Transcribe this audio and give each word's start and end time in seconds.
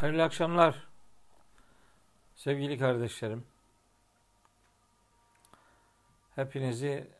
Hayırlı 0.00 0.22
akşamlar 0.22 0.88
sevgili 2.34 2.78
kardeşlerim. 2.78 3.46
Hepinizi 6.34 7.10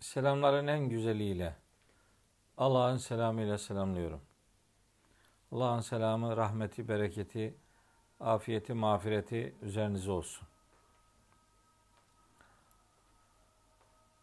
selamların 0.00 0.66
en 0.66 0.88
güzeliyle 0.88 1.56
Allah'ın 2.56 2.96
selamıyla 2.96 3.58
selamlıyorum. 3.58 4.20
Allah'ın 5.52 5.80
selamı, 5.80 6.36
rahmeti, 6.36 6.88
bereketi, 6.88 7.54
afiyeti, 8.20 8.74
mağfireti 8.74 9.54
üzerinize 9.62 10.10
olsun. 10.10 10.48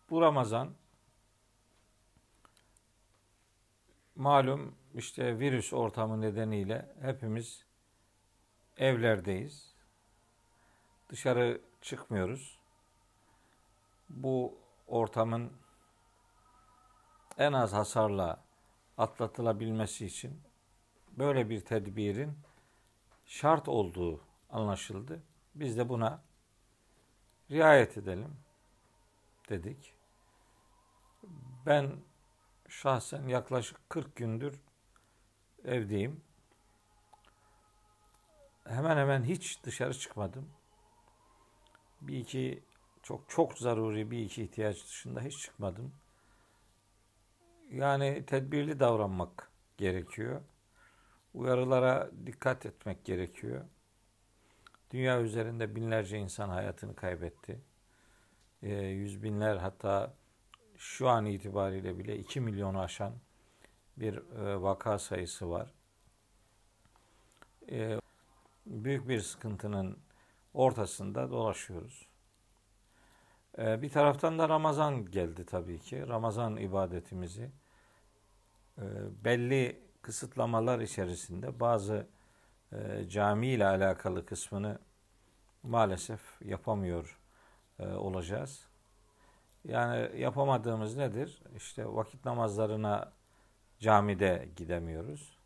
Bu 0.09 0.21
Ramazan 0.21 0.73
malum 4.15 4.75
işte 4.93 5.39
virüs 5.39 5.73
ortamı 5.73 6.21
nedeniyle 6.21 6.95
hepimiz 7.01 7.62
evlerdeyiz. 8.77 9.73
Dışarı 11.09 11.61
çıkmıyoruz. 11.81 12.59
Bu 14.09 14.57
ortamın 14.87 15.53
en 17.37 17.53
az 17.53 17.73
hasarla 17.73 18.43
atlatılabilmesi 18.97 20.05
için 20.05 20.41
böyle 21.17 21.49
bir 21.49 21.61
tedbirin 21.65 22.37
şart 23.25 23.67
olduğu 23.67 24.21
anlaşıldı. 24.49 25.23
Biz 25.55 25.77
de 25.77 25.89
buna 25.89 26.21
riayet 27.51 27.97
edelim 27.97 28.37
dedik. 29.49 29.93
Ben 31.65 31.91
şahsen 32.67 33.27
yaklaşık 33.27 33.89
40 33.89 34.15
gündür 34.15 34.59
evdeyim 35.65 36.21
hemen 38.67 38.97
hemen 38.97 39.23
hiç 39.23 39.63
dışarı 39.63 39.93
çıkmadım. 39.93 40.49
Bir 42.01 42.17
iki 42.17 42.63
çok 43.03 43.29
çok 43.29 43.57
zaruri 43.57 44.11
bir 44.11 44.19
iki 44.19 44.43
ihtiyaç 44.43 44.85
dışında 44.85 45.21
hiç 45.21 45.37
çıkmadım. 45.37 45.93
Yani 47.71 48.25
tedbirli 48.25 48.79
davranmak 48.79 49.51
gerekiyor. 49.77 50.41
Uyarılara 51.33 52.11
dikkat 52.25 52.65
etmek 52.65 53.05
gerekiyor. 53.05 53.65
Dünya 54.91 55.21
üzerinde 55.21 55.75
binlerce 55.75 56.17
insan 56.17 56.49
hayatını 56.49 56.95
kaybetti. 56.95 57.61
E, 58.63 58.73
yüz 58.75 59.23
binler 59.23 59.57
hatta 59.57 60.13
şu 60.77 61.09
an 61.09 61.25
itibariyle 61.25 61.97
bile 61.97 62.17
2 62.17 62.41
milyonu 62.41 62.79
aşan 62.79 63.13
bir 63.97 64.17
e, 64.17 64.61
vaka 64.61 64.99
sayısı 64.99 65.49
var. 65.49 65.73
E, 67.71 67.99
büyük 68.65 69.09
bir 69.09 69.19
sıkıntının 69.19 69.97
ortasında 70.53 71.31
dolaşıyoruz. 71.31 72.07
Ee, 73.57 73.81
bir 73.81 73.89
taraftan 73.89 74.39
da 74.39 74.49
Ramazan 74.49 75.05
geldi 75.05 75.45
tabii 75.45 75.79
ki. 75.79 76.07
Ramazan 76.07 76.57
ibadetimizi 76.57 77.51
e, 78.77 78.83
belli 79.23 79.83
kısıtlamalar 80.01 80.79
içerisinde 80.79 81.59
bazı 81.59 82.07
e, 82.71 83.09
cami 83.09 83.47
ile 83.47 83.65
alakalı 83.65 84.25
kısmını 84.25 84.79
maalesef 85.63 86.21
yapamıyor 86.41 87.19
e, 87.79 87.87
olacağız. 87.87 88.67
Yani 89.63 90.19
yapamadığımız 90.19 90.95
nedir? 90.97 91.41
İşte 91.55 91.85
vakit 91.87 92.25
namazlarına 92.25 93.11
camide 93.79 94.49
gidemiyoruz. 94.55 95.42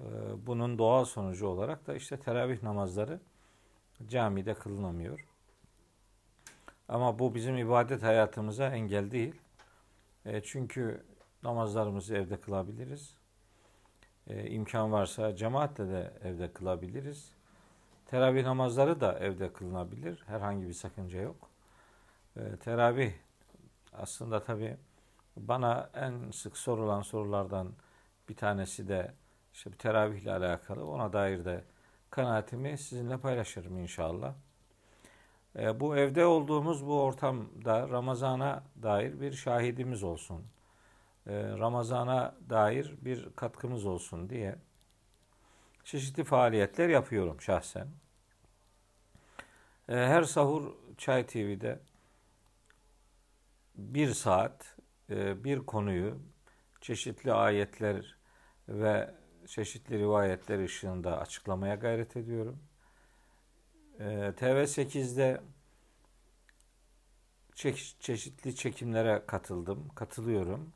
Ee, 0.00 0.04
bunun 0.46 0.78
doğal 0.78 1.04
sonucu 1.04 1.46
olarak 1.46 1.86
da 1.86 1.94
işte 1.94 2.16
teravih 2.16 2.62
namazları 2.62 3.20
camide 4.08 4.54
kılınamıyor. 4.54 5.26
Ama 6.88 7.18
bu 7.18 7.34
bizim 7.34 7.58
ibadet 7.58 8.02
hayatımıza 8.02 8.68
engel 8.68 9.10
değil. 9.10 9.34
E, 10.24 10.42
çünkü 10.42 11.04
namazlarımızı 11.42 12.14
evde 12.14 12.40
kılabiliriz. 12.40 13.14
E, 14.26 14.50
imkan 14.50 14.92
varsa 14.92 15.36
cemaatle 15.36 15.88
de 15.88 16.12
evde 16.24 16.52
kılabiliriz. 16.52 17.32
Teravih 18.06 18.44
namazları 18.44 19.00
da 19.00 19.18
evde 19.18 19.52
kılınabilir. 19.52 20.22
Herhangi 20.26 20.68
bir 20.68 20.72
sakınca 20.72 21.20
yok. 21.20 21.50
E, 22.36 22.56
teravih 22.56 23.12
aslında 23.92 24.42
tabi 24.42 24.76
bana 25.36 25.90
en 25.94 26.30
sık 26.30 26.56
sorulan 26.56 27.02
sorulardan 27.02 27.72
bir 28.28 28.36
tanesi 28.36 28.88
de 28.88 29.12
işte 29.56 29.72
bir 29.72 29.78
teravihle 29.78 30.32
alakalı 30.32 30.86
ona 30.86 31.12
dair 31.12 31.44
de 31.44 31.64
kanaatimi 32.10 32.78
sizinle 32.78 33.18
paylaşırım 33.18 33.78
inşallah. 33.78 34.34
E, 35.58 35.80
bu 35.80 35.96
evde 35.96 36.26
olduğumuz 36.26 36.86
bu 36.86 37.02
ortamda 37.02 37.88
Ramazan'a 37.88 38.64
dair 38.82 39.20
bir 39.20 39.32
şahidimiz 39.32 40.02
olsun. 40.02 40.44
E, 41.26 41.32
Ramazan'a 41.48 42.34
dair 42.50 42.94
bir 43.00 43.28
katkımız 43.36 43.86
olsun 43.86 44.30
diye 44.30 44.56
çeşitli 45.84 46.24
faaliyetler 46.24 46.88
yapıyorum 46.88 47.40
şahsen. 47.40 47.88
E, 49.88 49.94
her 49.94 50.22
sahur 50.22 50.72
Çay 50.98 51.26
TV'de 51.26 51.80
bir 53.74 54.10
saat 54.10 54.76
e, 55.10 55.44
bir 55.44 55.58
konuyu 55.58 56.18
çeşitli 56.80 57.32
ayetler 57.32 58.16
ve 58.68 59.14
çeşitli 59.46 59.98
rivayetler 59.98 60.58
ışığında 60.64 61.20
açıklamaya 61.20 61.74
gayret 61.74 62.16
ediyorum. 62.16 62.58
Ee, 64.00 64.32
TV8'de 64.36 65.40
çe- 67.54 68.00
çeşitli 68.00 68.56
çekimlere 68.56 69.22
katıldım, 69.26 69.88
katılıyorum. 69.94 70.72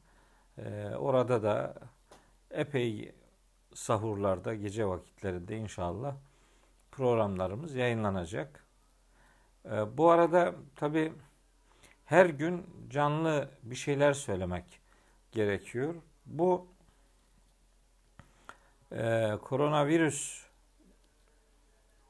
Ee, 0.59 0.89
orada 0.99 1.43
da 1.43 1.75
epey 2.51 3.13
sahurlarda, 3.75 4.55
gece 4.55 4.87
vakitlerinde 4.87 5.57
inşallah 5.57 6.17
programlarımız 6.93 7.75
yayınlanacak. 7.75 8.65
Ee, 9.65 9.99
bu 9.99 10.11
arada 10.11 10.55
tabi 10.77 11.13
her 12.05 12.27
gün 12.27 12.67
canlı 12.91 13.49
bir 13.63 13.77
şeyler 13.77 14.13
söylemek 14.13 14.81
gerekiyor. 15.33 15.95
Bu 16.27 16.67
e, 18.93 19.33
koronavirüs 19.43 20.47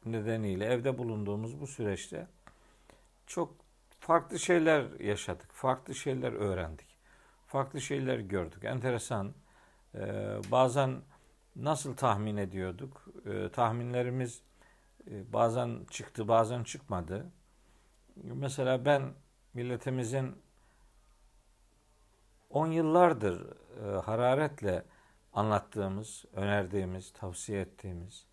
nedeniyle 0.06 0.64
evde 0.64 0.98
bulunduğumuz 0.98 1.60
bu 1.60 1.66
süreçte 1.66 2.26
çok 3.26 3.54
farklı 4.00 4.38
şeyler 4.38 5.00
yaşadık, 5.00 5.52
farklı 5.52 5.94
şeyler 5.94 6.32
öğrendik, 6.32 6.96
farklı 7.46 7.80
şeyler 7.80 8.18
gördük. 8.18 8.64
Enteresan. 8.64 9.34
E, 9.94 10.00
bazen 10.50 11.02
nasıl 11.56 11.96
tahmin 11.96 12.36
ediyorduk? 12.36 13.06
E, 13.26 13.48
tahminlerimiz 13.48 14.42
e, 15.10 15.32
bazen 15.32 15.84
çıktı, 15.91 16.28
bazen 16.28 16.64
çıkmadı. 16.64 17.26
Mesela 18.16 18.84
ben 18.84 19.02
milletimizin 19.54 20.36
10 22.50 22.66
yıllardır 22.66 23.47
e, 23.84 24.00
hararetle 24.00 24.84
anlattığımız, 25.32 26.24
önerdiğimiz, 26.32 27.12
tavsiye 27.12 27.60
ettiğimiz, 27.60 28.26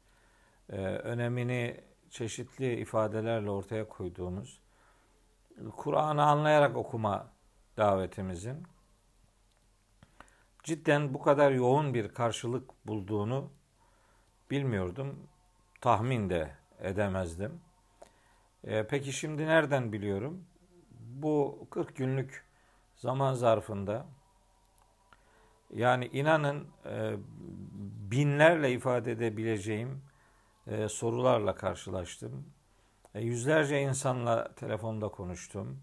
e, 0.69 0.77
önemini 0.85 1.83
çeşitli 2.09 2.79
ifadelerle 2.79 3.49
ortaya 3.49 3.87
koyduğumuz, 3.87 4.59
Kur'an'ı 5.77 6.23
anlayarak 6.23 6.77
okuma 6.77 7.27
davetimizin 7.77 8.67
cidden 10.67 11.13
bu 11.13 11.21
kadar 11.21 11.51
yoğun 11.51 11.93
bir 11.93 12.09
karşılık 12.09 12.87
bulduğunu 12.87 13.51
bilmiyordum. 14.51 15.27
Tahmin 15.81 16.29
de 16.29 16.55
edemezdim. 16.79 17.61
E, 18.63 18.87
peki 18.87 19.13
şimdi 19.13 19.45
nereden 19.45 19.93
biliyorum? 19.93 20.45
Bu 20.99 21.67
40 21.69 21.95
günlük 21.95 22.45
zaman 22.95 23.33
zarfında 23.33 24.05
yani 25.73 26.05
inanın 26.13 26.67
e, 26.85 27.13
binlerle 28.11 28.71
ifade 28.71 29.11
edebileceğim 29.11 30.01
e, 30.67 30.87
sorularla 30.89 31.55
karşılaştım. 31.55 32.45
E, 33.15 33.21
yüzlerce 33.21 33.81
insanla 33.81 34.53
telefonda 34.55 35.07
konuştum. 35.07 35.79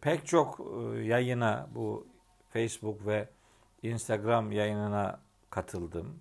Pek 0.00 0.26
çok 0.26 0.60
yayına 1.02 1.68
bu 1.74 2.06
Facebook 2.48 3.06
ve 3.06 3.28
Instagram 3.82 4.52
yayınına 4.52 5.20
katıldım. 5.50 6.20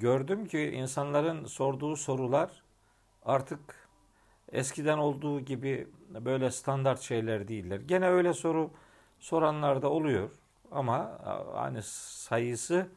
Gördüm 0.00 0.46
ki 0.46 0.60
insanların 0.60 1.44
sorduğu 1.44 1.96
sorular 1.96 2.62
artık 3.24 3.88
eskiden 4.52 4.98
olduğu 4.98 5.40
gibi 5.40 5.88
böyle 6.10 6.50
standart 6.50 7.00
şeyler 7.00 7.48
değiller. 7.48 7.80
Gene 7.80 8.08
öyle 8.08 8.34
soru 8.34 8.70
soranlar 9.18 9.82
da 9.82 9.90
oluyor 9.90 10.30
ama 10.74 11.18
hani 11.54 11.82
sayısı 11.82 12.88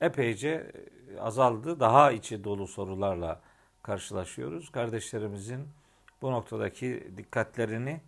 epeyce 0.00 0.72
azaldı. 1.20 1.80
Daha 1.80 2.12
içi 2.12 2.44
dolu 2.44 2.66
sorularla 2.66 3.40
karşılaşıyoruz. 3.82 4.72
Kardeşlerimizin 4.72 5.68
bu 6.22 6.32
noktadaki 6.32 7.12
dikkatlerini 7.16 8.00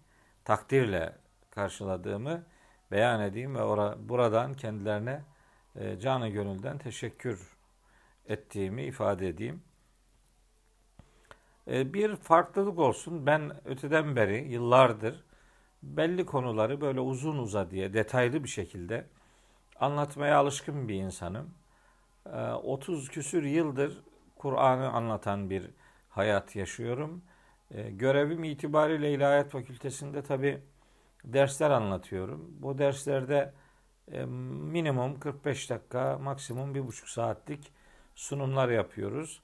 takdirle 0.44 1.12
karşıladığımı 1.50 2.42
beyan 2.90 3.20
edeyim 3.20 3.54
ve 3.54 3.62
ora, 3.62 4.08
buradan 4.08 4.54
kendilerine 4.54 5.22
e, 5.76 5.98
canı 5.98 6.28
gönülden 6.28 6.78
teşekkür 6.78 7.56
ettiğimi 8.28 8.82
ifade 8.82 9.28
edeyim. 9.28 9.62
E, 11.68 11.94
bir 11.94 12.16
farklılık 12.16 12.78
olsun. 12.78 13.26
Ben 13.26 13.52
öteden 13.64 14.16
beri 14.16 14.52
yıllardır 14.52 15.24
belli 15.96 16.26
konuları 16.26 16.80
böyle 16.80 17.00
uzun 17.00 17.38
uza 17.38 17.70
diye 17.70 17.94
detaylı 17.94 18.44
bir 18.44 18.48
şekilde 18.48 19.06
anlatmaya 19.80 20.38
alışkın 20.38 20.88
bir 20.88 20.94
insanım. 20.94 21.54
30 22.62 23.08
e, 23.08 23.12
küsür 23.12 23.42
yıldır 23.42 24.02
Kur'an'ı 24.36 24.88
anlatan 24.90 25.50
bir 25.50 25.70
hayat 26.08 26.56
yaşıyorum. 26.56 27.22
E, 27.70 27.90
görevim 27.90 28.44
itibariyle 28.44 29.12
İlahiyat 29.12 29.50
Fakültesinde 29.50 30.22
tabi 30.22 30.62
dersler 31.24 31.70
anlatıyorum. 31.70 32.48
Bu 32.58 32.78
derslerde 32.78 33.52
e, 34.12 34.24
minimum 34.24 35.20
45 35.20 35.70
dakika, 35.70 36.18
maksimum 36.18 36.74
bir 36.74 36.86
buçuk 36.86 37.08
saatlik 37.08 37.72
sunumlar 38.14 38.68
yapıyoruz. 38.68 39.42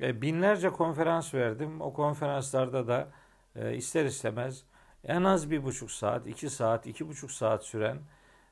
E, 0.00 0.22
binlerce 0.22 0.70
konferans 0.70 1.34
verdim. 1.34 1.80
O 1.80 1.92
konferanslarda 1.92 2.88
da 2.88 3.08
e, 3.56 3.76
ister 3.76 4.04
istemez 4.04 4.64
en 5.04 5.24
az 5.24 5.50
bir 5.50 5.64
buçuk 5.64 5.90
saat, 5.90 6.26
iki 6.26 6.50
saat, 6.50 6.86
iki 6.86 7.08
buçuk 7.08 7.30
saat 7.30 7.64
süren 7.64 7.98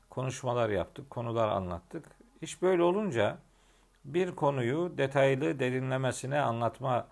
konuşmalar 0.09 0.69
yaptık, 0.69 1.09
konular 1.09 1.47
anlattık. 1.47 2.05
İş 2.41 2.61
böyle 2.61 2.83
olunca 2.83 3.37
bir 4.05 4.35
konuyu 4.35 4.93
detaylı 4.97 5.59
derinlemesine 5.59 6.39
anlatma 6.39 7.07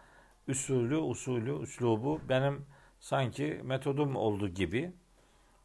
usulü, 0.50 0.98
usulü, 0.98 1.62
üslubu 1.62 2.22
benim 2.30 2.66
sanki 3.00 3.62
metodum 3.64 4.16
oldu 4.16 4.48
gibi. 4.48 4.94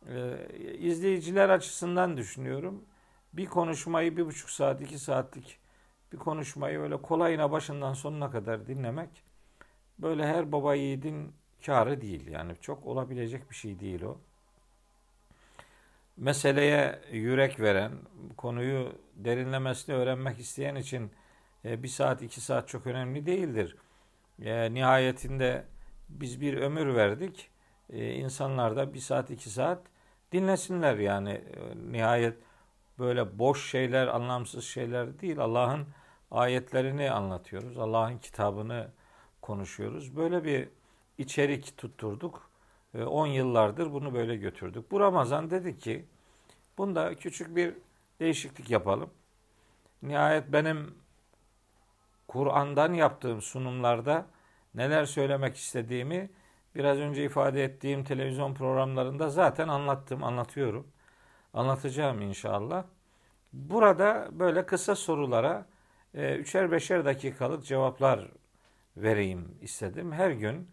Ee, 0.08 0.48
izleyiciler 0.78 1.48
açısından 1.48 2.16
düşünüyorum. 2.16 2.84
Bir 3.32 3.46
konuşmayı 3.46 4.16
bir 4.16 4.26
buçuk 4.26 4.50
saat, 4.50 4.80
iki 4.80 4.98
saatlik 4.98 5.58
bir 6.12 6.18
konuşmayı 6.18 6.78
öyle 6.78 6.96
kolayına 7.02 7.50
başından 7.52 7.94
sonuna 7.94 8.30
kadar 8.30 8.66
dinlemek 8.66 9.10
böyle 9.98 10.26
her 10.26 10.52
baba 10.52 10.74
yiğidin 10.74 11.32
karı 11.66 12.00
değil. 12.00 12.26
Yani 12.26 12.52
çok 12.60 12.86
olabilecek 12.86 13.50
bir 13.50 13.54
şey 13.54 13.80
değil 13.80 14.02
o. 14.02 14.18
Meseleye 16.16 17.00
yürek 17.12 17.60
veren, 17.60 17.92
konuyu 18.36 18.92
derinlemesine 19.14 19.94
öğrenmek 19.96 20.38
isteyen 20.38 20.74
için 20.74 21.10
e, 21.64 21.82
bir 21.82 21.88
saat, 21.88 22.22
iki 22.22 22.40
saat 22.40 22.68
çok 22.68 22.86
önemli 22.86 23.26
değildir. 23.26 23.76
E, 24.42 24.74
nihayetinde 24.74 25.64
biz 26.08 26.40
bir 26.40 26.56
ömür 26.56 26.94
verdik. 26.94 27.50
E, 27.90 28.22
da 28.22 28.94
bir 28.94 28.98
saat, 28.98 29.30
iki 29.30 29.50
saat 29.50 29.82
dinlesinler 30.32 30.96
yani. 30.96 31.44
Nihayet 31.90 32.38
böyle 32.98 33.38
boş 33.38 33.70
şeyler, 33.70 34.06
anlamsız 34.06 34.64
şeyler 34.64 35.20
değil. 35.20 35.38
Allah'ın 35.38 35.86
ayetlerini 36.30 37.10
anlatıyoruz. 37.10 37.78
Allah'ın 37.78 38.18
kitabını 38.18 38.90
konuşuyoruz. 39.42 40.16
Böyle 40.16 40.44
bir 40.44 40.68
içerik 41.20 41.76
tutturduk. 41.76 42.50
10 43.06 43.26
yıllardır 43.26 43.92
bunu 43.92 44.14
böyle 44.14 44.36
götürdük. 44.36 44.90
Bu 44.90 45.00
Ramazan 45.00 45.50
dedi 45.50 45.78
ki 45.78 46.04
bunda 46.78 47.14
küçük 47.14 47.56
bir 47.56 47.74
değişiklik 48.20 48.70
yapalım. 48.70 49.10
Nihayet 50.02 50.52
benim 50.52 50.94
Kur'an'dan 52.28 52.92
yaptığım 52.92 53.42
sunumlarda 53.42 54.26
neler 54.74 55.04
söylemek 55.04 55.56
istediğimi 55.56 56.30
biraz 56.74 56.98
önce 56.98 57.24
ifade 57.24 57.64
ettiğim 57.64 58.04
televizyon 58.04 58.54
programlarında 58.54 59.30
zaten 59.30 59.68
anlattım, 59.68 60.24
anlatıyorum. 60.24 60.86
Anlatacağım 61.54 62.22
inşallah. 62.22 62.84
Burada 63.52 64.28
böyle 64.32 64.66
kısa 64.66 64.94
sorulara 64.94 65.66
e, 66.14 66.36
üçer 66.36 66.72
beşer 66.72 67.04
dakikalık 67.04 67.64
cevaplar 67.64 68.28
vereyim 68.96 69.58
istedim. 69.60 70.12
Her 70.12 70.30
gün 70.30 70.68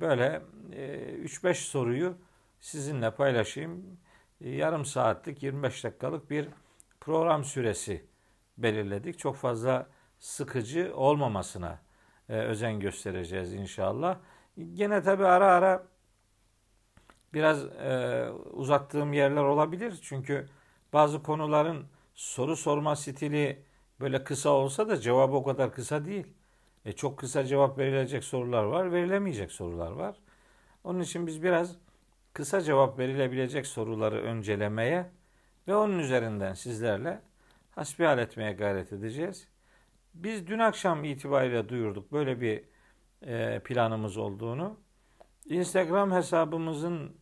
böyle 0.00 0.42
e, 0.72 1.24
3-5 1.24 1.54
soruyu 1.54 2.18
sizinle 2.60 3.10
paylaşayım. 3.10 3.98
E, 4.40 4.50
yarım 4.50 4.84
saatlik 4.84 5.42
25 5.42 5.84
dakikalık 5.84 6.30
bir 6.30 6.48
program 7.00 7.44
süresi 7.44 8.04
belirledik. 8.58 9.18
Çok 9.18 9.36
fazla 9.36 9.86
sıkıcı 10.18 10.92
olmamasına 10.96 11.80
e, 12.28 12.36
özen 12.36 12.80
göstereceğiz 12.80 13.54
inşallah. 13.54 14.18
Gene 14.74 15.02
tabi 15.02 15.26
ara 15.26 15.46
ara 15.46 15.86
biraz 17.34 17.64
e, 17.64 18.28
uzattığım 18.52 19.12
yerler 19.12 19.42
olabilir. 19.42 19.98
Çünkü 20.02 20.48
bazı 20.92 21.22
konuların 21.22 21.86
soru 22.14 22.56
sorma 22.56 22.96
stili 22.96 23.62
böyle 24.00 24.24
kısa 24.24 24.50
olsa 24.50 24.88
da 24.88 25.00
cevabı 25.00 25.36
o 25.36 25.44
kadar 25.44 25.72
kısa 25.72 26.04
değil. 26.04 26.26
E, 26.84 26.92
çok 26.92 27.18
kısa 27.18 27.44
cevap 27.44 27.78
verilecek 27.78 28.24
sorular 28.24 28.64
var, 28.64 28.92
verilemeyecek 28.92 29.52
sorular 29.52 29.92
var. 29.92 30.16
Onun 30.84 31.00
için 31.00 31.26
biz 31.26 31.42
biraz 31.42 31.76
kısa 32.32 32.60
cevap 32.60 32.98
verilebilecek 32.98 33.66
soruları 33.66 34.22
öncelemeye 34.22 35.10
ve 35.68 35.76
onun 35.76 35.98
üzerinden 35.98 36.54
sizlerle 36.54 37.20
hasbihal 37.70 38.18
etmeye 38.18 38.52
gayret 38.52 38.92
edeceğiz. 38.92 39.48
Biz 40.14 40.46
dün 40.46 40.58
akşam 40.58 41.04
itibariyle 41.04 41.68
duyurduk 41.68 42.12
böyle 42.12 42.40
bir 42.40 42.64
e, 43.22 43.60
planımız 43.64 44.16
olduğunu. 44.16 44.76
Instagram 45.44 46.12
hesabımızın 46.12 47.16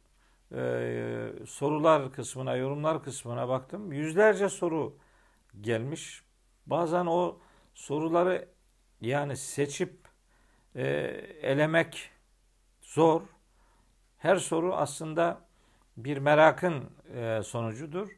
e, 0.55 1.33
sorular 1.47 2.13
kısmına, 2.13 2.57
yorumlar 2.57 3.03
kısmına 3.03 3.49
baktım. 3.49 3.93
Yüzlerce 3.93 4.49
soru 4.49 4.97
gelmiş. 5.61 6.23
Bazen 6.67 7.07
o 7.07 7.39
soruları 7.75 8.49
yani 9.03 9.37
seçip 9.37 10.09
e, 10.77 10.85
elemek 11.43 12.11
zor. 12.83 13.23
Her 14.19 14.37
soru 14.37 14.75
aslında 14.75 15.41
bir 15.97 16.19
merakın 16.19 16.91
e, 17.15 17.43
sonucudur. 17.43 18.09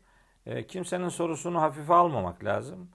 E, 0.47 0.67
kimsenin 0.67 1.09
sorusunu 1.09 1.61
hafife 1.61 1.95
almamak 1.95 2.45
lazım 2.45 2.91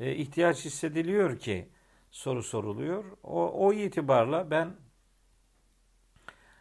e, 0.00 0.14
ihtiyaç 0.14 0.64
hissediliyor 0.64 1.38
ki 1.38 1.68
soru 2.10 2.42
soruluyor. 2.42 3.04
O, 3.22 3.66
o 3.66 3.72
itibarla 3.72 4.50
ben 4.50 4.76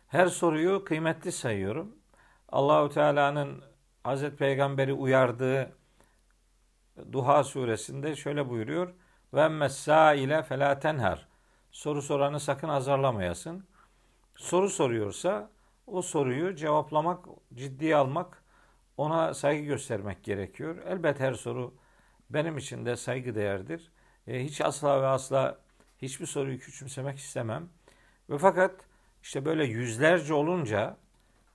her 0.07 0.27
soruyu 0.27 0.83
kıymetli 0.85 1.31
sayıyorum. 1.31 1.95
Allahu 2.49 2.89
Teala'nın 2.89 3.63
Hazreti 4.03 4.35
Peygamber'i 4.35 4.93
uyardığı 4.93 5.77
Duha 7.11 7.43
suresinde 7.43 8.15
şöyle 8.15 8.49
buyuruyor. 8.49 8.93
Ve 9.33 9.45
ile 10.17 10.43
fela 10.43 10.79
tenher. 10.79 11.27
Soru 11.71 12.01
soranı 12.01 12.39
sakın 12.39 12.69
azarlamayasın. 12.69 13.65
Soru 14.35 14.69
soruyorsa 14.69 15.49
o 15.87 16.01
soruyu 16.01 16.55
cevaplamak, 16.55 17.25
ciddiye 17.53 17.95
almak, 17.95 18.43
ona 18.97 19.33
saygı 19.33 19.65
göstermek 19.65 20.23
gerekiyor. 20.23 20.77
Elbet 20.85 21.19
her 21.19 21.33
soru 21.33 21.73
benim 22.29 22.57
için 22.57 22.85
de 22.85 22.95
saygı 22.95 23.35
değerdir. 23.35 23.91
E, 24.27 24.43
hiç 24.43 24.61
asla 24.61 25.01
ve 25.01 25.07
asla 25.07 25.59
hiçbir 26.01 26.25
soruyu 26.25 26.59
küçümsemek 26.59 27.17
istemem. 27.17 27.69
Ve 28.29 28.37
fakat 28.37 28.71
işte 29.23 29.45
böyle 29.45 29.65
yüzlerce 29.65 30.33
olunca 30.33 30.97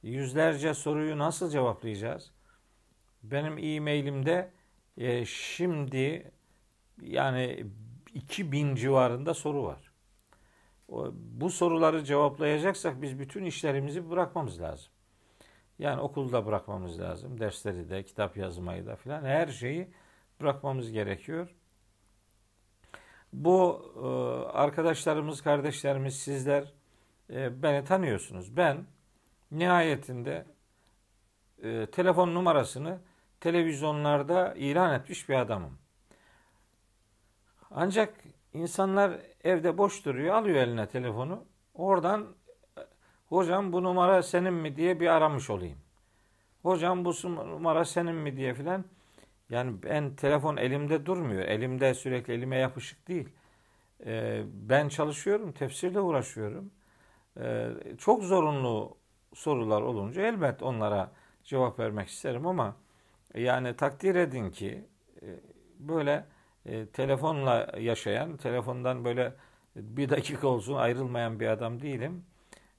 yüzlerce 0.02 0.74
soruyu 0.74 1.18
nasıl 1.18 1.50
cevaplayacağız? 1.50 2.30
Benim 3.22 3.58
e-mailimde 3.58 4.50
e, 4.96 5.24
şimdi 5.24 6.32
yani 7.02 7.66
2000 8.14 8.74
civarında 8.74 9.34
soru 9.34 9.64
var. 9.64 9.92
Bu 11.12 11.50
soruları 11.50 12.04
cevaplayacaksak 12.04 13.02
biz 13.02 13.18
bütün 13.18 13.44
işlerimizi 13.44 14.10
bırakmamız 14.10 14.60
lazım. 14.60 14.92
Yani 15.78 16.00
okulda 16.00 16.46
bırakmamız 16.46 17.00
lazım. 17.00 17.40
Dersleri 17.40 17.90
de, 17.90 18.02
kitap 18.02 18.36
yazmayı 18.36 18.86
da 18.86 18.96
filan 18.96 19.24
her 19.24 19.48
şeyi 19.48 19.88
bırakmamız 20.40 20.92
gerekiyor. 20.92 21.54
Bu 23.32 23.92
e, 23.96 24.06
arkadaşlarımız, 24.52 25.42
kardeşlerimiz, 25.42 26.18
sizler 26.18 26.72
e, 27.30 27.62
beni 27.62 27.84
tanıyorsunuz. 27.84 28.56
Ben 28.56 28.86
nihayetinde 29.50 30.46
e, 31.62 31.86
telefon 31.86 32.34
numarasını 32.34 32.98
televizyonlarda 33.40 34.54
ilan 34.54 34.94
etmiş 34.94 35.28
bir 35.28 35.34
adamım. 35.34 35.78
Ancak 37.78 38.14
insanlar 38.52 39.20
evde 39.44 39.78
boş 39.78 40.04
duruyor, 40.04 40.34
alıyor 40.34 40.56
eline 40.56 40.88
telefonu. 40.88 41.44
Oradan 41.74 42.26
hocam 43.26 43.72
bu 43.72 43.82
numara 43.82 44.22
senin 44.22 44.54
mi 44.54 44.76
diye 44.76 45.00
bir 45.00 45.06
aramış 45.06 45.50
olayım. 45.50 45.78
Hocam 46.62 47.04
bu 47.04 47.12
numara 47.24 47.84
senin 47.84 48.14
mi 48.14 48.36
diye 48.36 48.54
filan 48.54 48.84
Yani 49.50 49.82
ben 49.82 50.16
telefon 50.16 50.56
elimde 50.56 51.06
durmuyor. 51.06 51.42
Elimde 51.42 51.94
sürekli 51.94 52.34
elime 52.34 52.56
yapışık 52.56 53.08
değil. 53.08 53.28
Ee, 54.06 54.42
ben 54.52 54.88
çalışıyorum, 54.88 55.52
tefsirle 55.52 56.00
uğraşıyorum. 56.00 56.70
Ee, 57.40 57.68
çok 57.98 58.22
zorunlu 58.22 58.96
sorular 59.34 59.82
olunca 59.82 60.22
elbet 60.22 60.62
onlara 60.62 61.12
cevap 61.44 61.78
vermek 61.78 62.08
isterim 62.08 62.46
ama 62.46 62.76
yani 63.34 63.76
takdir 63.76 64.14
edin 64.14 64.50
ki 64.50 64.84
e, 65.22 65.26
böyle 65.78 66.24
e, 66.66 66.86
telefonla 66.86 67.72
yaşayan, 67.78 68.36
telefondan 68.36 69.04
böyle 69.04 69.34
bir 69.76 70.08
dakika 70.10 70.48
olsun 70.48 70.74
ayrılmayan 70.74 71.40
bir 71.40 71.46
adam 71.46 71.82
değilim. 71.82 72.24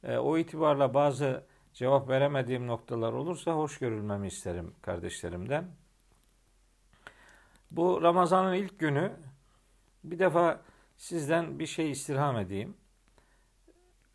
E, 0.03 0.17
o 0.17 0.37
itibarla 0.37 0.93
bazı 0.93 1.43
cevap 1.73 2.09
veremediğim 2.09 2.67
noktalar 2.67 3.13
olursa 3.13 3.53
hoş 3.53 3.79
görülmemi 3.79 4.27
isterim 4.27 4.73
kardeşlerimden. 4.81 5.65
Bu 7.71 8.01
Ramazan'ın 8.01 8.53
ilk 8.53 8.79
günü 8.79 9.11
bir 10.03 10.19
defa 10.19 10.61
sizden 10.97 11.59
bir 11.59 11.65
şey 11.65 11.91
istirham 11.91 12.37
edeyim. 12.37 12.77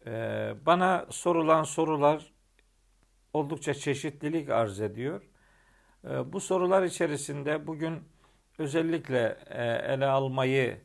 Ee, 0.06 0.54
bana 0.66 1.06
sorulan 1.10 1.62
sorular 1.62 2.32
oldukça 3.32 3.74
çeşitlilik 3.74 4.50
arz 4.50 4.80
ediyor. 4.80 5.22
Bu 6.24 6.40
sorular 6.40 6.82
içerisinde 6.82 7.66
bugün 7.66 8.02
özellikle 8.58 9.38
e, 9.50 9.64
ele 9.64 10.06
almayı 10.06 10.78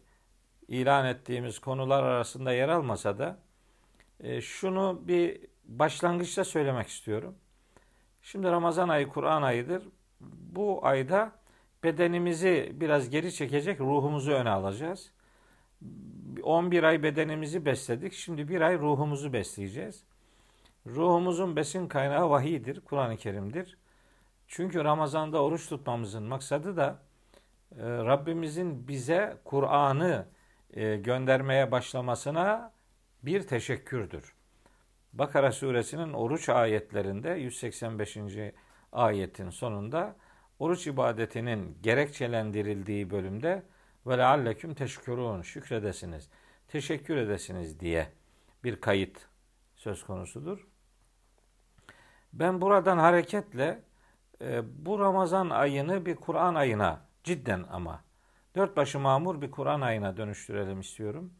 ilan 0.67 1.05
ettiğimiz 1.05 1.59
konular 1.59 2.03
arasında 2.03 2.53
yer 2.53 2.69
almasa 2.69 3.17
da 3.19 3.37
e, 4.19 4.41
şunu 4.41 5.01
bir 5.07 5.41
başlangıçta 5.65 6.43
söylemek 6.43 6.87
istiyorum. 6.87 7.35
Şimdi 8.21 8.47
Ramazan 8.47 8.89
ayı 8.89 9.07
Kur'an 9.07 9.41
ayıdır. 9.41 9.83
Bu 10.21 10.79
ayda 10.85 11.31
bedenimizi 11.83 12.71
biraz 12.73 13.09
geri 13.09 13.33
çekecek, 13.33 13.79
ruhumuzu 13.79 14.31
öne 14.31 14.49
alacağız. 14.49 15.11
11 16.43 16.83
ay 16.83 17.03
bedenimizi 17.03 17.65
besledik. 17.65 18.13
Şimdi 18.13 18.49
bir 18.49 18.61
ay 18.61 18.79
ruhumuzu 18.79 19.33
besleyeceğiz. 19.33 20.03
Ruhumuzun 20.87 21.55
besin 21.55 21.87
kaynağı 21.87 22.29
vahiydir, 22.29 22.81
Kur'an-ı 22.81 23.17
Kerim'dir. 23.17 23.77
Çünkü 24.47 24.83
Ramazan'da 24.83 25.43
oruç 25.43 25.69
tutmamızın 25.69 26.23
maksadı 26.23 26.77
da 26.77 26.99
Rabbimizin 27.75 28.87
bize 28.87 29.37
Kur'an'ı 29.45 30.25
e, 30.73 30.97
göndermeye 30.97 31.71
başlamasına 31.71 32.71
bir 33.23 33.47
teşekkürdür. 33.47 34.33
Bakara 35.13 35.51
suresinin 35.51 36.13
oruç 36.13 36.49
ayetlerinde 36.49 37.29
185. 37.29 38.17
ayetin 38.91 39.49
sonunda 39.49 40.15
oruç 40.59 40.87
ibadetinin 40.87 41.77
gerekçelendirildiği 41.83 43.09
bölümde 43.09 43.63
ve 44.07 44.17
lealleküm 44.17 44.73
teşkurun 44.73 45.41
şükredesiniz, 45.41 46.29
teşekkür 46.67 47.17
edesiniz 47.17 47.79
diye 47.79 48.07
bir 48.63 48.81
kayıt 48.81 49.27
söz 49.75 50.03
konusudur. 50.03 50.67
Ben 52.33 52.61
buradan 52.61 52.97
hareketle 52.97 53.83
e, 54.41 54.61
bu 54.85 54.99
Ramazan 54.99 55.49
ayını 55.49 56.05
bir 56.05 56.15
Kur'an 56.15 56.55
ayına 56.55 57.06
cidden 57.27 57.65
ama 57.71 58.03
dört 58.55 58.77
başı 58.77 58.99
mamur 58.99 59.41
bir 59.41 59.51
Kur'an 59.51 59.81
ayına 59.81 60.17
dönüştürelim 60.17 60.79
istiyorum. 60.79 61.33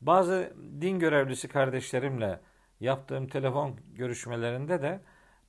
Bazı 0.00 0.52
din 0.80 0.98
görevlisi 0.98 1.48
kardeşlerimle 1.48 2.40
yaptığım 2.80 3.28
telefon 3.28 3.76
görüşmelerinde 3.94 4.82
de 4.82 5.00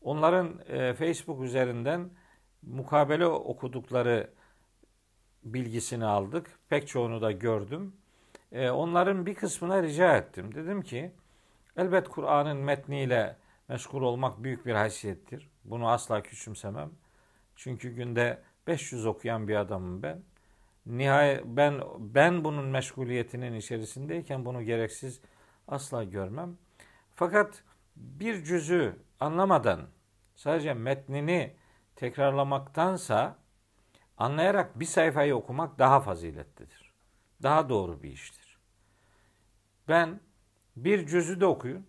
onların 0.01 0.59
e, 0.67 0.93
Facebook 0.93 1.43
üzerinden 1.43 2.09
mukabele 2.61 3.25
okudukları 3.25 4.29
bilgisini 5.43 6.05
aldık. 6.05 6.59
Pek 6.69 6.87
çoğunu 6.87 7.21
da 7.21 7.31
gördüm. 7.31 7.95
E, 8.51 8.69
onların 8.69 9.25
bir 9.25 9.35
kısmına 9.35 9.83
rica 9.83 10.17
ettim. 10.17 10.55
Dedim 10.55 10.81
ki 10.81 11.11
elbet 11.77 12.09
Kur'an'ın 12.09 12.57
metniyle 12.57 13.37
meşgul 13.67 14.01
olmak 14.01 14.43
büyük 14.43 14.65
bir 14.65 14.73
haysiyettir. 14.73 15.49
Bunu 15.65 15.89
asla 15.89 16.23
küçümsemem. 16.23 16.91
Çünkü 17.55 17.89
günde 17.89 18.41
500 18.67 19.05
okuyan 19.05 19.47
bir 19.47 19.55
adamım 19.55 20.03
ben. 20.03 20.23
Nihayet 20.85 21.45
ben 21.45 21.81
ben 21.99 22.43
bunun 22.43 22.65
meşguliyetinin 22.65 23.53
içerisindeyken 23.53 24.45
bunu 24.45 24.63
gereksiz 24.63 25.21
asla 25.67 26.03
görmem. 26.03 26.57
Fakat 27.15 27.63
bir 27.95 28.43
cüzü 28.43 28.95
anlamadan 29.19 29.81
sadece 30.35 30.73
metnini 30.73 31.55
tekrarlamaktansa 31.95 33.35
anlayarak 34.17 34.79
bir 34.79 34.85
sayfayı 34.85 35.35
okumak 35.35 35.79
daha 35.79 36.01
faziletlidir. 36.01 36.93
Daha 37.43 37.69
doğru 37.69 38.03
bir 38.03 38.11
iştir. 38.11 38.57
Ben 39.87 40.19
bir 40.75 41.07
cüzü 41.07 41.39
de 41.39 41.45
okuyun 41.45 41.85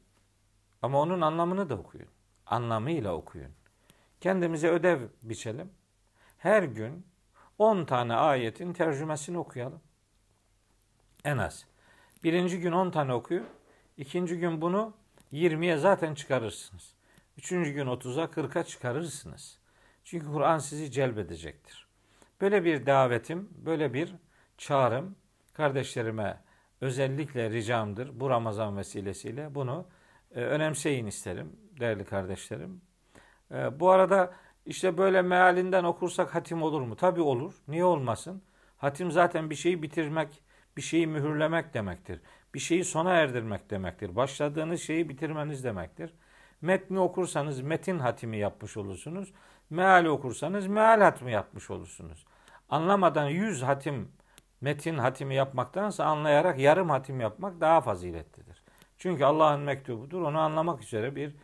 ama 0.82 1.00
onun 1.00 1.20
anlamını 1.20 1.68
da 1.68 1.74
okuyun. 1.74 2.08
Anlamıyla 2.46 3.14
okuyun. 3.14 3.52
Kendimize 4.20 4.68
ödev 4.68 5.00
biçelim. 5.22 5.70
Her 6.44 6.62
gün 6.62 7.06
10 7.58 7.84
tane 7.84 8.14
ayetin 8.14 8.72
tercümesini 8.72 9.38
okuyalım. 9.38 9.80
En 11.24 11.38
az. 11.38 11.66
Birinci 12.24 12.60
gün 12.60 12.72
10 12.72 12.90
tane 12.90 13.14
okuyun. 13.14 13.46
İkinci 13.96 14.38
gün 14.38 14.60
bunu 14.60 14.94
20'ye 15.32 15.76
zaten 15.76 16.14
çıkarırsınız. 16.14 16.94
Üçüncü 17.38 17.70
gün 17.70 17.86
30'a 17.86 18.24
40'a 18.24 18.64
çıkarırsınız. 18.64 19.58
Çünkü 20.04 20.26
Kur'an 20.26 20.58
sizi 20.58 20.90
celbedecektir. 20.90 21.86
Böyle 22.40 22.64
bir 22.64 22.86
davetim, 22.86 23.48
böyle 23.56 23.94
bir 23.94 24.14
çağrım 24.58 25.16
kardeşlerime 25.52 26.40
özellikle 26.80 27.50
ricamdır 27.50 28.20
bu 28.20 28.30
Ramazan 28.30 28.76
vesilesiyle. 28.76 29.54
Bunu 29.54 29.86
e, 30.34 30.40
önemseyin 30.40 31.06
isterim 31.06 31.56
değerli 31.80 32.04
kardeşlerim. 32.04 32.80
E, 33.50 33.80
bu 33.80 33.90
arada 33.90 34.34
işte 34.66 34.98
böyle 34.98 35.22
mealinden 35.22 35.84
okursak 35.84 36.34
hatim 36.34 36.62
olur 36.62 36.80
mu? 36.80 36.96
Tabi 36.96 37.20
olur. 37.20 37.54
Niye 37.68 37.84
olmasın? 37.84 38.42
Hatim 38.76 39.10
zaten 39.10 39.50
bir 39.50 39.54
şeyi 39.54 39.82
bitirmek, 39.82 40.42
bir 40.76 40.82
şeyi 40.82 41.06
mühürlemek 41.06 41.74
demektir. 41.74 42.20
Bir 42.54 42.58
şeyi 42.58 42.84
sona 42.84 43.10
erdirmek 43.10 43.70
demektir. 43.70 44.16
Başladığınız 44.16 44.82
şeyi 44.82 45.08
bitirmeniz 45.08 45.64
demektir. 45.64 46.14
Metni 46.60 46.98
okursanız 46.98 47.60
metin 47.60 47.98
hatimi 47.98 48.36
yapmış 48.36 48.76
olursunuz. 48.76 49.32
Meal 49.70 50.04
okursanız 50.04 50.66
meal 50.66 51.00
hatimi 51.00 51.32
yapmış 51.32 51.70
olursunuz. 51.70 52.26
Anlamadan 52.68 53.28
yüz 53.28 53.62
hatim, 53.62 54.08
metin 54.60 54.98
hatimi 54.98 55.34
yapmaktansa 55.34 56.04
anlayarak 56.04 56.58
yarım 56.58 56.90
hatim 56.90 57.20
yapmak 57.20 57.60
daha 57.60 57.80
faziletlidir. 57.80 58.62
Çünkü 58.98 59.24
Allah'ın 59.24 59.60
mektubudur. 59.60 60.22
Onu 60.22 60.38
anlamak 60.38 60.82
üzere 60.82 61.16
bir 61.16 61.34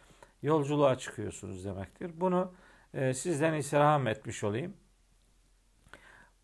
yolculuğa 0.43 0.99
çıkıyorsunuz 0.99 1.65
demektir. 1.65 2.13
Bunu 2.15 2.53
e, 2.95 3.15
sizden 3.15 3.55
istirham 3.55 4.07
etmiş 4.07 4.45
olayım. 4.45 4.77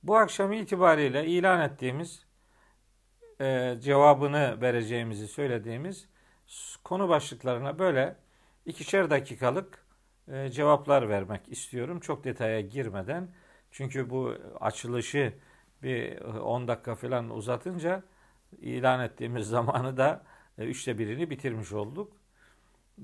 Bu 0.03 0.17
akşam 0.17 0.53
itibariyle 0.53 1.26
ilan 1.26 1.61
ettiğimiz 1.61 2.26
e, 3.41 3.76
cevabını 3.81 4.61
vereceğimizi 4.61 5.29
söylediğimiz 5.29 6.09
konu 6.85 7.09
başlıklarına 7.09 7.79
böyle 7.79 8.17
ikişer 8.67 9.11
dakikalık 9.11 9.87
e, 10.29 10.49
cevaplar 10.50 11.09
vermek 11.09 11.49
istiyorum. 11.49 12.00
Çok 12.00 12.25
detaya 12.25 12.61
girmeden. 12.61 13.29
Çünkü 13.71 14.11
bu 14.11 14.35
açılışı 14.61 15.33
bir 15.83 16.21
10 16.21 16.69
dakika 16.69 16.95
falan 16.95 17.31
uzatınca 17.31 18.03
ilan 18.59 19.00
ettiğimiz 19.00 19.47
zamanı 19.49 19.97
da 19.97 20.25
e, 20.59 20.65
üçte 20.65 20.99
birini 20.99 21.31
bitirmiş 21.31 21.73
olduk. 21.73 22.12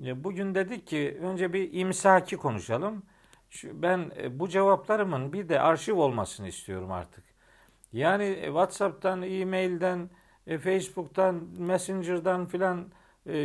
E, 0.05 0.25
bugün 0.25 0.55
dedik 0.55 0.87
ki 0.87 1.19
önce 1.23 1.53
bir 1.53 1.73
imsaki 1.73 2.37
konuşalım. 2.37 3.03
Ben 3.65 4.13
e, 4.17 4.39
bu 4.39 4.49
cevaplarımın 4.49 5.33
bir 5.33 5.49
de 5.49 5.61
arşiv 5.61 5.95
olmasını 5.95 6.49
istiyorum 6.49 6.93
artık. 6.93 7.25
Yani 7.93 8.41
WhatsApp'tan, 8.45 9.23
e-mail'den, 9.23 10.11
Facebook'tan, 10.61 11.49
Messenger'dan 11.59 12.47
filan, 12.47 12.93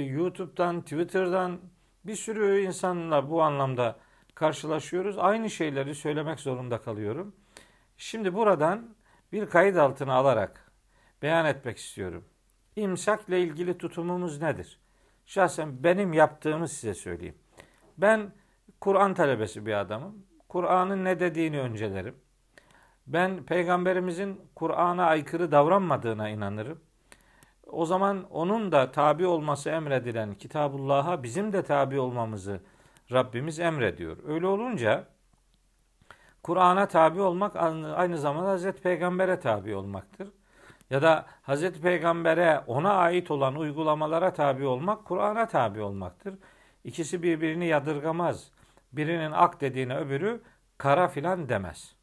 YouTube'dan, 0.06 0.82
Twitter'dan 0.82 1.60
bir 2.06 2.16
sürü 2.16 2.62
insanla 2.62 3.30
bu 3.30 3.42
anlamda 3.42 3.96
karşılaşıyoruz. 4.36 5.18
Aynı 5.18 5.50
şeyleri 5.50 5.96
söylemek 5.96 6.40
zorunda 6.40 6.82
kalıyorum. 6.82 7.36
Şimdi 7.98 8.34
buradan 8.34 8.96
bir 9.32 9.46
kayıt 9.46 9.78
altına 9.78 10.14
alarak 10.14 10.72
beyan 11.22 11.46
etmek 11.46 11.78
istiyorum. 11.78 12.26
İmsakla 12.76 13.36
ilgili 13.36 13.78
tutumumuz 13.78 14.42
nedir? 14.42 14.80
Şahsen 15.26 15.84
benim 15.84 16.14
yaptığımı 16.14 16.68
size 16.68 16.94
söyleyeyim. 16.94 17.38
Ben 17.98 18.32
Kur'an 18.81 19.13
talebesi 19.13 19.65
bir 19.65 19.74
adamım. 19.74 20.25
Kur'an'ın 20.50 21.05
ne 21.05 21.19
dediğini 21.19 21.60
öncelerim. 21.60 22.15
Ben 23.07 23.43
peygamberimizin 23.43 24.41
Kur'an'a 24.55 25.05
aykırı 25.05 25.51
davranmadığına 25.51 26.29
inanırım. 26.29 26.79
O 27.67 27.86
zaman 27.86 28.24
onun 28.31 28.72
da 28.72 28.91
tabi 28.91 29.27
olması 29.27 29.69
emredilen 29.69 30.34
Kitabullah'a 30.34 31.24
bizim 31.24 31.53
de 31.53 31.63
tabi 31.63 32.00
olmamızı 32.00 32.60
Rabbimiz 33.12 33.60
emrediyor. 33.60 34.17
Öyle 34.27 34.48
olunca 34.48 35.05
Kur'an'a 36.43 36.88
tabi 36.88 37.22
olmak 37.22 37.55
aynı 37.96 38.17
zamanda 38.17 38.50
Hazreti 38.50 38.81
Peygamber'e 38.81 39.39
tabi 39.39 39.75
olmaktır. 39.75 40.29
Ya 40.89 41.01
da 41.01 41.25
Hazreti 41.41 41.81
Peygamber'e 41.81 42.63
ona 42.67 42.93
ait 42.93 43.31
olan 43.31 43.55
uygulamalara 43.55 44.34
tabi 44.34 44.65
olmak 44.65 45.05
Kur'an'a 45.05 45.48
tabi 45.48 45.81
olmaktır. 45.81 46.36
İkisi 46.84 47.24
birbirini 47.24 47.67
yadırgamaz. 47.67 48.51
Birinin 48.91 49.32
ak 49.32 49.62
dediğine 49.62 49.98
öbürü 49.98 50.41
kara 50.77 51.08
filan 51.08 51.50
demez. 51.50 51.96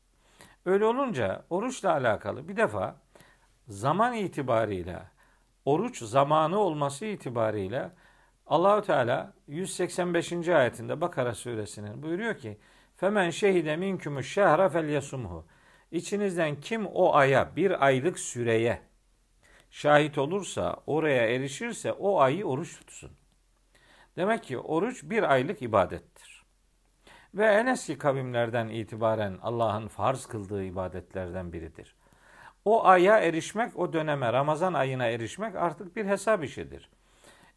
Öyle 0.64 0.84
olunca 0.84 1.44
oruçla 1.50 1.92
alakalı 1.92 2.48
bir 2.48 2.56
defa 2.56 2.96
zaman 3.68 4.14
itibariyle 4.14 5.02
oruç 5.64 6.02
zamanı 6.02 6.58
olması 6.58 7.06
itibariyle 7.06 7.90
Allahü 8.46 8.86
Teala 8.86 9.32
185. 9.46 10.48
ayetinde 10.48 11.00
Bakara 11.00 11.34
suresinin 11.34 12.02
buyuruyor 12.02 12.38
ki 12.38 12.58
Femen 12.96 13.30
şehide 13.30 13.76
minkümü 13.76 14.24
şehre 14.24 14.68
fel 14.68 14.88
yasumhu. 14.88 15.46
İçinizden 15.90 16.60
kim 16.60 16.86
o 16.86 17.14
aya 17.14 17.56
bir 17.56 17.86
aylık 17.86 18.18
süreye 18.18 18.82
şahit 19.70 20.18
olursa, 20.18 20.76
oraya 20.86 21.26
erişirse 21.26 21.92
o 21.92 22.20
ayı 22.20 22.44
oruç 22.44 22.76
tutsun. 22.78 23.10
Demek 24.16 24.44
ki 24.44 24.58
oruç 24.58 25.02
bir 25.04 25.32
aylık 25.32 25.62
ibadettir. 25.62 26.13
Ve 27.34 27.46
en 27.46 27.66
eski 27.66 27.98
kavimlerden 27.98 28.68
itibaren 28.68 29.38
Allah'ın 29.42 29.88
farz 29.88 30.26
kıldığı 30.26 30.64
ibadetlerden 30.64 31.52
biridir. 31.52 31.94
O 32.64 32.86
aya 32.86 33.18
erişmek, 33.18 33.78
o 33.78 33.92
döneme 33.92 34.32
Ramazan 34.32 34.74
ayına 34.74 35.06
erişmek 35.06 35.56
artık 35.56 35.96
bir 35.96 36.06
hesap 36.06 36.44
işidir. 36.44 36.90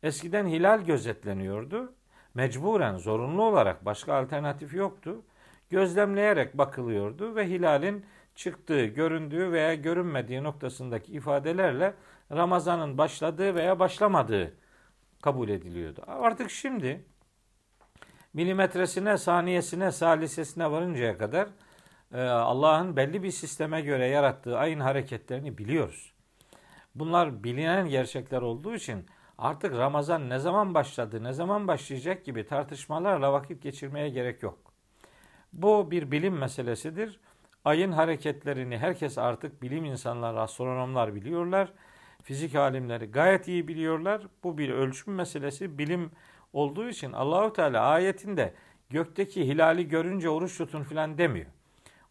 Eskiden 0.03 0.47
hilal 0.47 0.81
gözetleniyordu. 0.81 1.93
Mecburen, 2.33 2.97
zorunlu 2.97 3.43
olarak 3.43 3.85
başka 3.85 4.13
alternatif 4.13 4.73
yoktu. 4.73 5.21
Gözlemleyerek 5.69 6.57
bakılıyordu 6.57 7.35
ve 7.35 7.47
hilalin 7.47 8.05
çıktığı, 8.35 8.85
göründüğü 8.85 9.51
veya 9.51 9.75
görünmediği 9.75 10.43
noktasındaki 10.43 11.13
ifadelerle 11.13 11.93
Ramazan'ın 12.31 12.97
başladığı 12.97 13.55
veya 13.55 13.79
başlamadığı 13.79 14.53
kabul 15.21 15.49
ediliyordu. 15.49 16.03
Artık 16.07 16.49
şimdi 16.49 17.05
milimetresine, 18.37 19.17
saniyesine, 19.17 19.91
salisesine 19.91 20.71
varıncaya 20.71 21.17
kadar 21.17 21.47
e, 22.13 22.21
Allah'ın 22.21 22.95
belli 22.95 23.23
bir 23.23 23.31
sisteme 23.31 23.81
göre 23.81 24.07
yarattığı 24.07 24.57
ayın 24.57 24.79
hareketlerini 24.79 25.57
biliyoruz. 25.57 26.13
Bunlar 26.95 27.43
bilinen 27.43 27.89
gerçekler 27.89 28.41
olduğu 28.41 28.75
için 28.75 29.05
artık 29.37 29.73
Ramazan 29.73 30.29
ne 30.29 30.39
zaman 30.39 30.73
başladı, 30.73 31.23
ne 31.23 31.33
zaman 31.33 31.67
başlayacak 31.67 32.25
gibi 32.25 32.47
tartışmalarla 32.47 33.33
vakit 33.33 33.63
geçirmeye 33.63 34.09
gerek 34.09 34.43
yok. 34.43 34.57
Bu 35.53 35.91
bir 35.91 36.11
bilim 36.11 36.37
meselesidir. 36.37 37.19
Ayın 37.65 37.91
hareketlerini 37.91 38.77
herkes 38.77 39.17
artık 39.17 39.61
bilim 39.61 39.85
insanları, 39.85 40.41
astronomlar 40.41 41.15
biliyorlar. 41.15 41.73
Fizik 42.23 42.55
alimleri 42.55 43.05
gayet 43.05 43.47
iyi 43.47 43.67
biliyorlar. 43.67 44.27
Bu 44.43 44.57
bir 44.57 44.69
ölçüm 44.69 45.13
meselesi, 45.13 45.77
bilim 45.77 46.11
olduğu 46.53 46.89
için 46.89 47.13
Allahu 47.13 47.53
Teala 47.53 47.81
ayetinde 47.81 48.53
gökteki 48.89 49.47
hilali 49.47 49.87
görünce 49.87 50.29
oruç 50.29 50.57
tutun 50.57 50.83
filan 50.83 51.17
demiyor. 51.17 51.47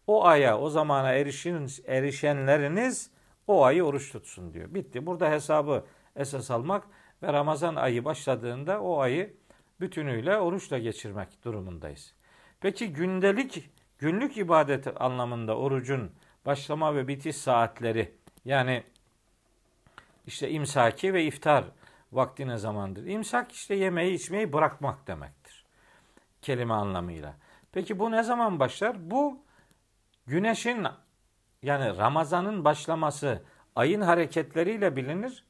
O 0.07 0.25
aya, 0.25 0.59
o 0.59 0.69
zamana 0.69 1.11
erişin, 1.11 1.67
erişenleriniz 1.87 3.11
o 3.47 3.65
ayı 3.65 3.83
oruç 3.83 4.11
tutsun 4.11 4.53
diyor. 4.53 4.73
Bitti. 4.73 5.05
Burada 5.05 5.31
hesabı 5.31 5.85
esas 6.15 6.51
almak 6.51 6.87
ve 7.23 7.33
Ramazan 7.33 7.75
ayı 7.75 8.05
başladığında 8.05 8.81
o 8.81 8.99
ayı 8.99 9.33
bütünüyle 9.79 10.37
oruçla 10.37 10.77
geçirmek 10.77 11.43
durumundayız. 11.43 12.13
Peki 12.61 12.93
gündelik, 12.93 13.69
günlük 13.99 14.37
ibadet 14.37 15.01
anlamında 15.01 15.57
orucun 15.57 16.11
başlama 16.45 16.95
ve 16.95 17.07
bitiş 17.07 17.35
saatleri 17.35 18.11
yani 18.45 18.83
işte 20.27 20.49
imsaki 20.49 21.13
ve 21.13 21.23
iftar 21.23 21.63
vakti 22.11 22.47
ne 22.47 22.57
zamandır? 22.57 23.05
İmsak 23.05 23.51
işte 23.51 23.75
yemeği 23.75 24.13
içmeyi 24.13 24.53
bırakmak 24.53 25.07
demektir. 25.07 25.65
Kelime 26.41 26.73
anlamıyla. 26.73 27.33
Peki 27.71 27.99
bu 27.99 28.11
ne 28.11 28.23
zaman 28.23 28.59
başlar? 28.59 29.11
Bu 29.11 29.39
güneşin 30.27 30.87
yani 31.63 31.97
Ramazan'ın 31.97 32.65
başlaması 32.65 33.43
ayın 33.75 34.01
hareketleriyle 34.01 34.95
bilinir. 34.95 35.43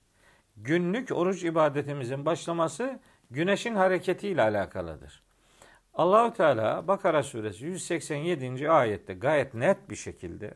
Günlük 0.57 1.11
oruç 1.11 1.43
ibadetimizin 1.43 2.25
başlaması 2.25 2.99
güneşin 3.31 3.75
hareketiyle 3.75 4.41
alakalıdır. 4.41 5.23
Allahu 5.93 6.33
Teala 6.33 6.87
Bakara 6.87 7.23
suresi 7.23 7.65
187. 7.65 8.69
ayette 8.69 9.13
gayet 9.13 9.53
net 9.53 9.89
bir 9.89 9.95
şekilde 9.95 10.53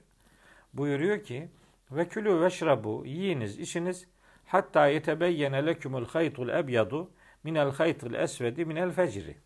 buyuruyor 0.73 1.23
ki 1.23 1.49
ve 1.91 2.07
külü 2.07 2.41
veşrabu 2.41 3.03
yiyiniz 3.05 3.59
içiniz 3.59 4.07
hatta 4.51 4.87
yetebeyyene 4.87 5.65
lekumul 5.65 6.05
haytul 6.05 6.49
ebyadu 6.49 7.11
minel 7.43 7.71
haytul 7.71 8.13
esvedi 8.13 8.65
minel 8.65 8.91
fecri. 8.91 9.37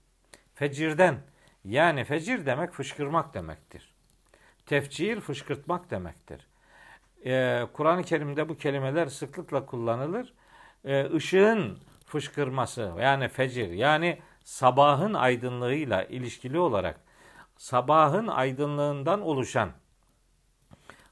Fecirden 0.56 1.18
yani 1.64 2.04
fecir 2.04 2.46
demek 2.46 2.74
fışkırmak 2.74 3.34
demektir. 3.34 3.94
Tefcir 4.66 5.20
fışkırtmak 5.20 5.92
demektir. 5.92 6.48
Ee, 7.26 7.68
Kur'an-ı 7.74 8.04
Kerim'de 8.04 8.50
bu 8.50 8.58
kelimeler 8.58 9.08
sıklıkla 9.08 9.66
kullanılır. 9.66 10.34
Ee, 10.86 11.10
ışığın 11.14 11.80
fışkırması 12.06 12.92
yani 13.00 13.28
fecir 13.28 13.70
yani 13.70 14.20
sabahın 14.44 15.14
aydınlığıyla 15.14 16.04
ilişkili 16.04 16.60
olarak 16.60 17.00
sabahın 17.58 18.28
aydınlığından 18.28 19.22
oluşan 19.22 19.70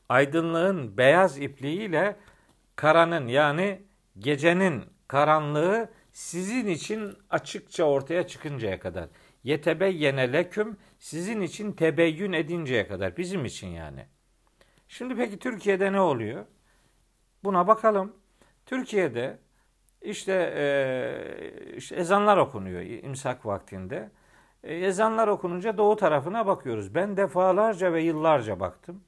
aydınlığın 0.09 0.97
beyaz 0.97 1.37
ipliğiyle 1.39 2.15
karanın 2.75 3.27
yani 3.27 3.81
gecenin 4.19 4.83
karanlığı 5.07 5.89
sizin 6.11 6.67
için 6.67 7.17
açıkça 7.29 7.83
ortaya 7.83 8.27
çıkıncaya 8.27 8.79
kadar. 8.79 9.09
Yetebeyyene 9.43 10.33
leküm 10.33 10.77
sizin 10.99 11.41
için 11.41 11.71
tebeyyün 11.71 12.33
edinceye 12.33 12.87
kadar. 12.87 13.17
Bizim 13.17 13.45
için 13.45 13.67
yani. 13.67 14.05
Şimdi 14.87 15.15
peki 15.15 15.39
Türkiye'de 15.39 15.91
ne 15.91 16.01
oluyor? 16.01 16.45
Buna 17.43 17.67
bakalım. 17.67 18.15
Türkiye'de 18.65 19.39
işte, 20.01 20.53
e, 20.57 21.75
işte 21.75 21.95
ezanlar 21.95 22.37
okunuyor 22.37 22.81
imsak 22.81 23.45
vaktinde. 23.45 24.11
E, 24.63 24.75
ezanlar 24.75 25.27
okununca 25.27 25.77
doğu 25.77 25.95
tarafına 25.95 26.45
bakıyoruz. 26.45 26.95
Ben 26.95 27.17
defalarca 27.17 27.93
ve 27.93 28.03
yıllarca 28.03 28.59
baktım. 28.59 29.03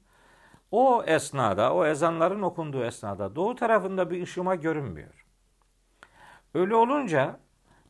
O 0.70 1.02
esnada, 1.06 1.74
o 1.74 1.86
ezanların 1.86 2.42
okunduğu 2.42 2.84
esnada 2.84 3.36
doğu 3.36 3.54
tarafında 3.54 4.10
bir 4.10 4.22
ışıma 4.22 4.54
görünmüyor. 4.54 5.26
Öyle 6.54 6.74
olunca 6.74 7.40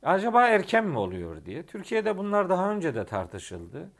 acaba 0.02 0.46
erken 0.48 0.84
mi 0.84 0.98
oluyor 0.98 1.44
diye. 1.44 1.66
Türkiye'de 1.66 2.18
bunlar 2.18 2.48
daha 2.48 2.70
önce 2.70 2.94
de 2.94 3.06
tartışıldı. 3.06 3.90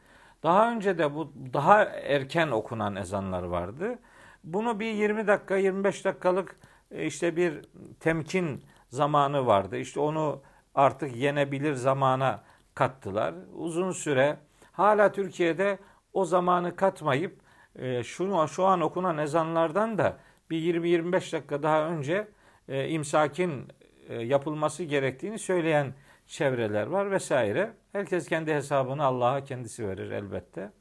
Daha 0.43 0.71
önce 0.71 0.97
de 0.97 1.15
bu 1.15 1.33
daha 1.53 1.83
erken 1.85 2.47
okunan 2.47 2.95
ezanlar 2.95 3.43
vardı. 3.43 3.99
Bunu 4.43 4.79
bir 4.79 4.91
20 4.93 5.27
dakika, 5.27 5.57
25 5.57 6.05
dakikalık 6.05 6.59
e, 6.91 7.05
işte 7.05 7.35
bir 7.35 7.61
temkin 7.99 8.63
zamanı 8.89 9.45
vardı. 9.45 9.77
İşte 9.77 9.99
onu 9.99 10.41
artık 10.75 11.15
yenebilir 11.15 11.73
zamana 11.73 12.43
kattılar. 12.75 13.33
Uzun 13.53 13.91
süre 13.91 14.37
hala 14.71 15.11
Türkiye'de 15.11 15.79
o 16.13 16.25
zamanı 16.25 16.75
katmayıp 16.75 17.46
e, 17.77 18.03
şu, 18.03 18.47
şu 18.47 18.65
an 18.65 18.81
okunan 18.81 19.17
ezanlardan 19.17 19.97
da 19.97 20.17
bir 20.49 20.81
20-25 20.81 21.13
dakika 21.33 21.63
daha 21.63 21.87
önce 21.87 22.27
e, 22.67 22.89
imsakin 22.89 23.67
e, 24.09 24.15
yapılması 24.15 24.83
gerektiğini 24.83 25.39
söyleyen 25.39 25.93
çevreler 26.27 26.87
var 26.87 27.11
vesaire. 27.11 27.73
Herkes 27.91 28.27
kendi 28.27 28.53
hesabını 28.53 29.03
Allah'a 29.03 29.43
kendisi 29.43 29.87
verir 29.87 30.11
elbette. 30.11 30.71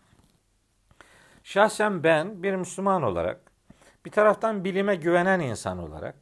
Şahsen 1.45 2.03
ben 2.03 2.43
bir 2.43 2.55
Müslüman 2.55 3.03
olarak 3.03 3.41
bir 4.05 4.11
taraftan 4.11 4.65
bilime 4.65 4.97
güvenen 4.97 5.41
insan 5.41 5.79
olarak 5.79 6.15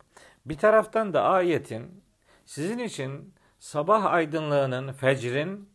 bir 0.47 0.59
taraftan 0.59 1.13
da 1.15 1.23
ayetin 1.23 2.03
sizin 2.47 2.79
için 2.79 3.35
sabah 3.59 4.05
aydınlığının, 4.05 4.93
fecrin 4.93 5.69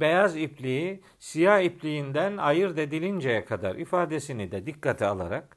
beyaz 0.00 0.36
ipliği 0.36 1.02
siyah 1.18 1.60
ipliğinden 1.60 2.36
ayırt 2.36 2.78
edilinceye 2.78 3.44
kadar 3.44 3.74
ifadesini 3.74 4.52
de 4.52 4.66
dikkate 4.66 5.06
alarak 5.06 5.56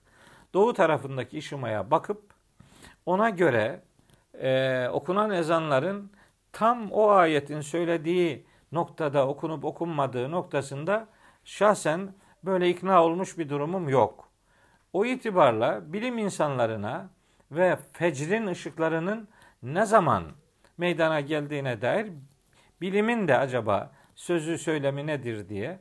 doğu 0.53 0.73
tarafındaki 0.73 1.37
işimaya 1.37 1.91
bakıp 1.91 2.21
ona 3.05 3.29
göre 3.29 3.81
e, 4.41 4.87
okunan 4.91 5.31
ezanların 5.31 6.11
tam 6.51 6.91
o 6.91 7.09
ayetin 7.09 7.61
söylediği 7.61 8.45
noktada 8.71 9.27
okunup 9.27 9.65
okunmadığı 9.65 10.31
noktasında 10.31 11.07
şahsen 11.43 12.13
böyle 12.43 12.69
ikna 12.69 13.03
olmuş 13.03 13.37
bir 13.37 13.49
durumum 13.49 13.89
yok. 13.89 14.29
O 14.93 15.05
itibarla 15.05 15.93
bilim 15.93 16.17
insanlarına 16.17 17.09
ve 17.51 17.77
fecrin 17.93 18.47
ışıklarının 18.47 19.27
ne 19.63 19.85
zaman 19.85 20.23
meydana 20.77 21.19
geldiğine 21.19 21.81
dair 21.81 22.11
bilimin 22.81 23.27
de 23.27 23.37
acaba 23.37 23.91
sözü 24.17 24.57
söylemi 24.57 25.07
nedir 25.07 25.49
diye 25.49 25.79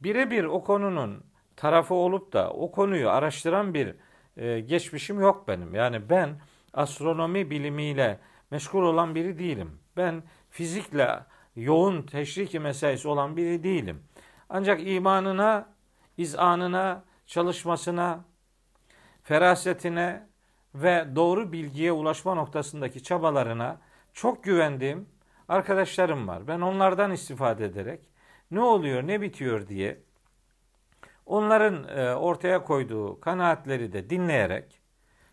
birebir 0.00 0.44
o 0.44 0.64
konunun 0.64 1.24
tarafı 1.56 1.94
olup 1.94 2.32
da 2.32 2.50
o 2.50 2.70
konuyu 2.70 3.10
araştıran 3.10 3.74
bir 3.74 3.94
e, 4.36 4.60
geçmişim 4.60 5.20
yok 5.20 5.48
benim. 5.48 5.74
Yani 5.74 6.10
ben 6.10 6.40
astronomi 6.74 7.50
bilimiyle 7.50 8.20
meşgul 8.50 8.82
olan 8.82 9.14
biri 9.14 9.38
değilim. 9.38 9.80
Ben 9.96 10.22
fizikle 10.50 11.20
yoğun 11.56 12.02
teşriki 12.02 12.60
mesaisi 12.60 13.08
olan 13.08 13.36
biri 13.36 13.62
değilim. 13.62 14.02
Ancak 14.48 14.86
imanına, 14.86 15.68
izanına, 16.16 17.04
çalışmasına, 17.26 18.24
ferasetine 19.22 20.28
ve 20.74 21.06
doğru 21.16 21.52
bilgiye 21.52 21.92
ulaşma 21.92 22.34
noktasındaki 22.34 23.02
çabalarına 23.02 23.80
çok 24.12 24.44
güvendiğim 24.44 25.08
arkadaşlarım 25.48 26.28
var. 26.28 26.48
Ben 26.48 26.60
onlardan 26.60 27.12
istifade 27.12 27.64
ederek 27.64 28.00
ne 28.50 28.60
oluyor, 28.60 29.06
ne 29.06 29.20
bitiyor 29.20 29.68
diye 29.68 29.98
onların 31.26 31.88
e, 31.98 32.14
ortaya 32.14 32.64
koyduğu 32.64 33.20
kanaatleri 33.20 33.92
de 33.92 34.10
dinleyerek 34.10 34.80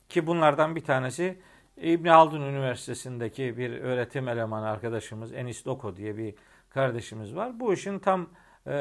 ki 0.09 0.27
bunlardan 0.27 0.75
bir 0.75 0.83
tanesi 0.83 1.39
İbn 1.77 2.07
Haldun 2.07 2.41
Üniversitesi'ndeki 2.41 3.57
bir 3.57 3.81
öğretim 3.81 4.27
elemanı 4.27 4.69
arkadaşımız 4.69 5.33
Enis 5.33 5.65
Doko 5.65 5.95
diye 5.95 6.17
bir 6.17 6.35
kardeşimiz 6.69 7.35
var. 7.35 7.59
Bu 7.59 7.73
işin 7.73 7.99
tam 7.99 8.29
e, 8.67 8.71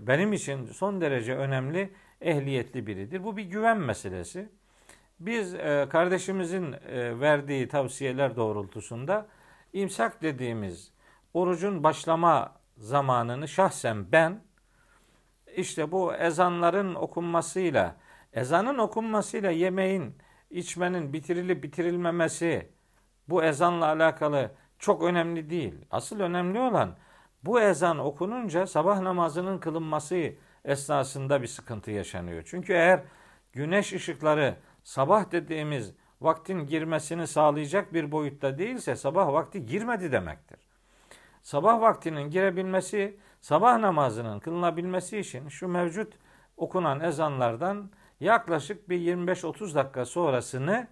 benim 0.00 0.32
için 0.32 0.66
son 0.66 1.00
derece 1.00 1.36
önemli 1.36 1.92
ehliyetli 2.20 2.86
biridir. 2.86 3.24
Bu 3.24 3.36
bir 3.36 3.42
güven 3.42 3.78
meselesi. 3.78 4.48
Biz 5.20 5.54
e, 5.54 5.86
kardeşimizin 5.90 6.72
e, 6.72 7.20
verdiği 7.20 7.68
tavsiyeler 7.68 8.36
doğrultusunda 8.36 9.26
imsak 9.76 10.22
dediğimiz 10.22 10.92
orucun 11.34 11.84
başlama 11.84 12.52
zamanını 12.76 13.48
şahsen 13.48 14.12
ben 14.12 14.40
işte 15.56 15.92
bu 15.92 16.14
ezanların 16.14 16.94
okunmasıyla 16.94 17.96
ezanın 18.32 18.78
okunmasıyla 18.78 19.50
yemeğin 19.50 20.14
içmenin 20.50 21.12
bitirilip 21.12 21.62
bitirilmemesi 21.62 22.70
bu 23.28 23.44
ezanla 23.44 23.86
alakalı 23.86 24.50
çok 24.78 25.02
önemli 25.02 25.50
değil. 25.50 25.74
Asıl 25.90 26.20
önemli 26.20 26.60
olan 26.60 26.96
bu 27.44 27.60
ezan 27.60 27.98
okununca 27.98 28.66
sabah 28.66 29.00
namazının 29.00 29.58
kılınması 29.58 30.32
esnasında 30.64 31.42
bir 31.42 31.46
sıkıntı 31.46 31.90
yaşanıyor. 31.90 32.42
Çünkü 32.46 32.72
eğer 32.72 33.00
güneş 33.52 33.92
ışıkları 33.92 34.56
sabah 34.82 35.30
dediğimiz 35.32 35.94
vaktin 36.20 36.66
girmesini 36.66 37.26
sağlayacak 37.26 37.94
bir 37.94 38.12
boyutta 38.12 38.58
değilse 38.58 38.96
sabah 38.96 39.32
vakti 39.32 39.66
girmedi 39.66 40.12
demektir. 40.12 40.58
Sabah 41.42 41.80
vaktinin 41.80 42.30
girebilmesi, 42.30 43.16
sabah 43.40 43.78
namazının 43.78 44.40
kılınabilmesi 44.40 45.18
için 45.18 45.48
şu 45.48 45.68
mevcut 45.68 46.12
okunan 46.56 47.00
ezanlardan 47.00 47.90
yaklaşık 48.20 48.88
bir 48.88 49.00
25-30 49.00 49.74
dakika 49.74 50.04
sonrasını 50.04 50.88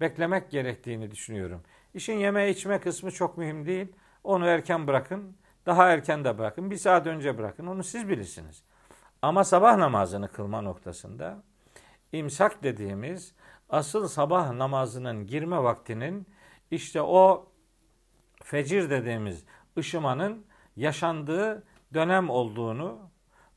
beklemek 0.00 0.50
gerektiğini 0.50 1.10
düşünüyorum. 1.10 1.62
İşin 1.94 2.16
yeme 2.16 2.50
içme 2.50 2.80
kısmı 2.80 3.10
çok 3.10 3.38
mühim 3.38 3.66
değil. 3.66 3.92
Onu 4.24 4.46
erken 4.46 4.86
bırakın. 4.86 5.36
Daha 5.66 5.88
erken 5.88 6.24
de 6.24 6.38
bırakın. 6.38 6.70
Bir 6.70 6.76
saat 6.76 7.06
önce 7.06 7.38
bırakın. 7.38 7.66
Onu 7.66 7.84
siz 7.84 8.08
bilirsiniz. 8.08 8.62
Ama 9.22 9.44
sabah 9.44 9.76
namazını 9.76 10.28
kılma 10.28 10.60
noktasında 10.60 11.42
imsak 12.12 12.62
dediğimiz 12.62 13.34
asıl 13.70 14.08
sabah 14.08 14.52
namazının 14.52 15.26
girme 15.26 15.62
vaktinin 15.62 16.26
işte 16.70 17.02
o 17.02 17.48
fecir 18.42 18.90
dediğimiz 18.90 19.44
ışımanın 19.78 20.46
yaşandığı 20.76 21.64
dönem 21.94 22.30
olduğunu 22.30 22.98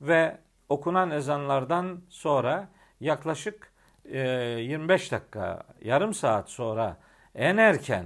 ve 0.01 0.37
okunan 0.69 1.11
ezanlardan 1.11 2.01
sonra 2.09 2.69
yaklaşık 2.99 3.71
25 4.05 5.11
dakika, 5.11 5.63
yarım 5.81 6.13
saat 6.13 6.49
sonra 6.49 6.97
en 7.35 7.57
erken 7.57 8.05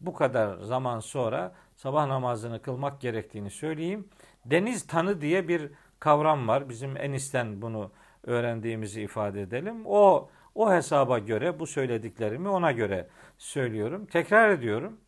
bu 0.00 0.14
kadar 0.14 0.58
zaman 0.58 1.00
sonra 1.00 1.54
sabah 1.76 2.06
namazını 2.06 2.62
kılmak 2.62 3.00
gerektiğini 3.00 3.50
söyleyeyim. 3.50 4.08
Deniz 4.44 4.86
tanı 4.86 5.20
diye 5.20 5.48
bir 5.48 5.70
kavram 6.00 6.48
var. 6.48 6.68
Bizim 6.68 6.96
Enis'ten 6.96 7.62
bunu 7.62 7.90
öğrendiğimizi 8.22 9.02
ifade 9.02 9.42
edelim. 9.42 9.82
O 9.86 10.28
o 10.56 10.72
hesaba 10.72 11.18
göre 11.18 11.58
bu 11.58 11.66
söylediklerimi 11.66 12.48
ona 12.48 12.72
göre 12.72 13.08
söylüyorum. 13.38 14.06
Tekrar 14.06 14.50
ediyorum. 14.50 15.00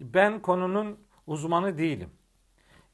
Ben 0.00 0.42
konunun 0.42 0.98
uzmanı 1.26 1.78
değilim. 1.78 2.10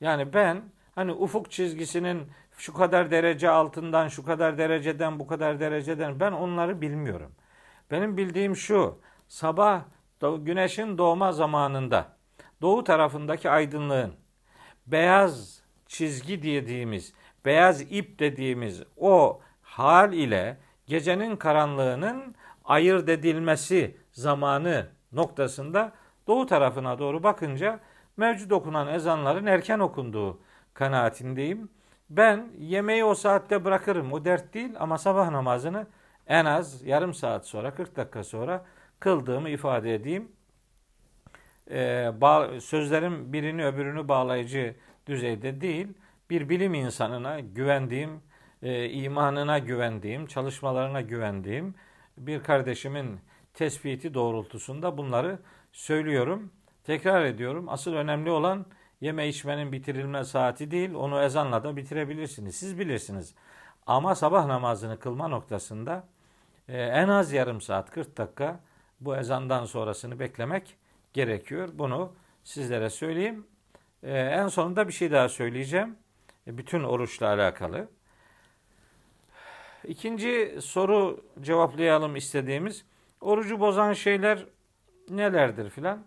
Yani 0.01 0.33
ben 0.33 0.63
hani 0.95 1.13
ufuk 1.13 1.51
çizgisinin 1.51 2.23
şu 2.59 2.75
kadar 2.75 3.11
derece 3.11 3.51
altından, 3.51 4.09
şu 4.09 4.25
kadar 4.25 4.59
dereceden, 4.59 5.19
bu 5.19 5.27
kadar 5.27 5.61
dereceden 5.61 6.21
ben 6.21 6.33
onları 6.33 6.81
bilmiyorum. 6.81 7.33
Benim 7.91 8.17
bildiğim 8.17 8.57
şu. 8.57 9.01
Sabah 9.29 9.83
güneşin 10.21 10.99
doğma 10.99 11.33
zamanında 11.33 12.17
doğu 12.63 12.85
tarafındaki 12.85 13.51
aydınlığın 13.51 14.13
beyaz 14.87 15.63
çizgi 15.87 16.43
dediğimiz, 16.43 17.15
beyaz 17.45 17.81
ip 17.93 18.19
dediğimiz 18.19 18.83
o 18.97 19.41
hal 19.63 20.13
ile 20.13 20.57
gecenin 20.91 21.37
karanlığının 21.37 22.35
ayırt 22.65 23.09
edilmesi 23.09 23.97
zamanı 24.13 24.87
noktasında 25.13 25.93
doğu 26.27 26.47
tarafına 26.47 26.99
doğru 26.99 27.23
bakınca 27.23 27.81
mevcut 28.17 28.53
okunan 28.53 28.89
ezanların 28.89 29.47
erken 29.47 29.79
okunduğu 29.79 30.41
kanaatindeyim. 30.75 31.69
Ben 32.11 32.49
yemeği 32.59 33.05
o 33.05 33.15
saatte 33.15 33.65
bırakırım. 33.65 34.13
O 34.13 34.25
dert 34.25 34.55
değil 34.55 34.71
ama 34.79 34.99
sabah 34.99 35.31
namazını 35.31 35.87
en 36.27 36.45
az 36.45 36.87
yarım 36.87 37.15
saat 37.15 37.47
sonra 37.47 37.75
40 37.75 37.97
dakika 37.97 38.25
sonra 38.25 38.65
kıldığımı 39.01 39.49
ifade 39.49 39.95
edeyim. 39.95 40.29
Ee, 41.71 42.13
sözlerim 42.61 43.33
birini 43.33 43.67
öbürünü 43.67 44.09
bağlayıcı 44.09 44.75
düzeyde 45.07 45.61
değil. 45.61 45.89
Bir 46.31 46.49
bilim 46.49 46.75
insanına 46.75 47.41
güvendiğim, 47.41 48.23
e, 48.63 48.89
imanına 48.89 49.59
güvendiğim, 49.59 50.27
çalışmalarına 50.27 51.01
güvendiğim 51.01 51.75
bir 52.19 52.43
kardeşimin 52.43 53.21
tespiti 53.55 54.15
doğrultusunda 54.15 54.99
bunları 54.99 55.39
söylüyorum. 55.73 56.53
Tekrar 56.85 57.25
ediyorum. 57.25 57.69
Asıl 57.69 57.93
önemli 57.95 58.31
olan 58.31 58.67
Yeme 59.01 59.29
içmenin 59.29 59.73
bitirilme 59.73 60.25
saati 60.25 60.71
değil, 60.71 60.95
onu 60.95 61.23
ezanla 61.23 61.65
da 61.65 61.77
bitirebilirsiniz. 61.77 62.57
Siz 62.57 62.79
bilirsiniz. 62.79 63.35
Ama 63.87 64.15
sabah 64.15 64.47
namazını 64.47 64.99
kılma 64.99 65.29
noktasında 65.29 66.09
e, 66.69 66.83
en 66.83 67.09
az 67.09 67.33
yarım 67.33 67.61
saat, 67.61 67.91
40 67.91 68.17
dakika 68.17 68.61
bu 69.01 69.17
ezandan 69.17 69.65
sonrasını 69.65 70.19
beklemek 70.19 70.77
gerekiyor. 71.13 71.69
Bunu 71.75 72.13
sizlere 72.45 72.91
söyleyeyim. 72.91 73.47
E, 74.03 74.19
en 74.19 74.49
sonunda 74.49 74.89
bir 74.89 74.93
şey 74.93 75.11
daha 75.11 75.29
söyleyeceğim. 75.29 75.97
E, 76.47 76.59
bütün 76.59 76.83
oruçla 76.83 77.29
alakalı. 77.29 77.89
İkinci 79.85 80.59
soru 80.61 81.25
cevaplayalım 81.41 82.17
istediğimiz. 82.17 82.85
Orucu 83.21 83.61
bozan 83.61 83.93
şeyler 83.93 84.47
nelerdir 85.09 85.71
filan? 85.71 86.05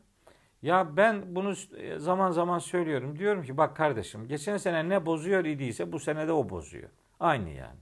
Ya 0.62 0.98
ben 0.98 1.36
bunu 1.36 1.54
zaman 1.98 2.32
zaman 2.32 2.60
söylüyorum. 2.60 3.20
Diyorum 3.20 3.44
ki 3.44 3.58
bak 3.58 3.76
kardeşim 3.76 4.28
geçen 4.28 4.58
sene 4.58 4.90
ne 4.90 5.06
bozuyor 5.06 5.46
idiyse 5.46 5.92
bu 5.92 6.00
sene 6.00 6.28
de 6.28 6.32
o 6.32 6.50
bozuyor. 6.50 6.90
Aynı 7.20 7.50
yani. 7.50 7.80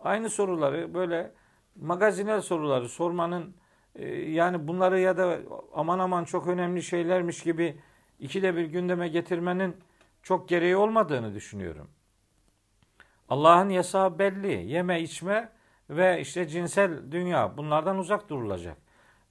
Aynı 0.00 0.30
soruları 0.30 0.94
böyle 0.94 1.32
magazinel 1.76 2.40
soruları 2.40 2.88
sormanın 2.88 3.54
e, 3.96 4.08
yani 4.30 4.68
bunları 4.68 5.00
ya 5.00 5.16
da 5.16 5.38
aman 5.74 5.98
aman 5.98 6.24
çok 6.24 6.46
önemli 6.46 6.82
şeylermiş 6.82 7.42
gibi 7.42 7.80
ikide 8.20 8.56
bir 8.56 8.64
gündeme 8.64 9.08
getirmenin 9.08 9.76
çok 10.22 10.48
gereği 10.48 10.76
olmadığını 10.76 11.34
düşünüyorum. 11.34 11.88
Allah'ın 13.32 13.68
yasağı 13.68 14.18
belli. 14.18 14.70
Yeme 14.72 15.00
içme 15.00 15.48
ve 15.90 16.20
işte 16.20 16.48
cinsel 16.48 17.12
dünya 17.12 17.56
bunlardan 17.56 17.98
uzak 17.98 18.28
durulacak. 18.28 18.76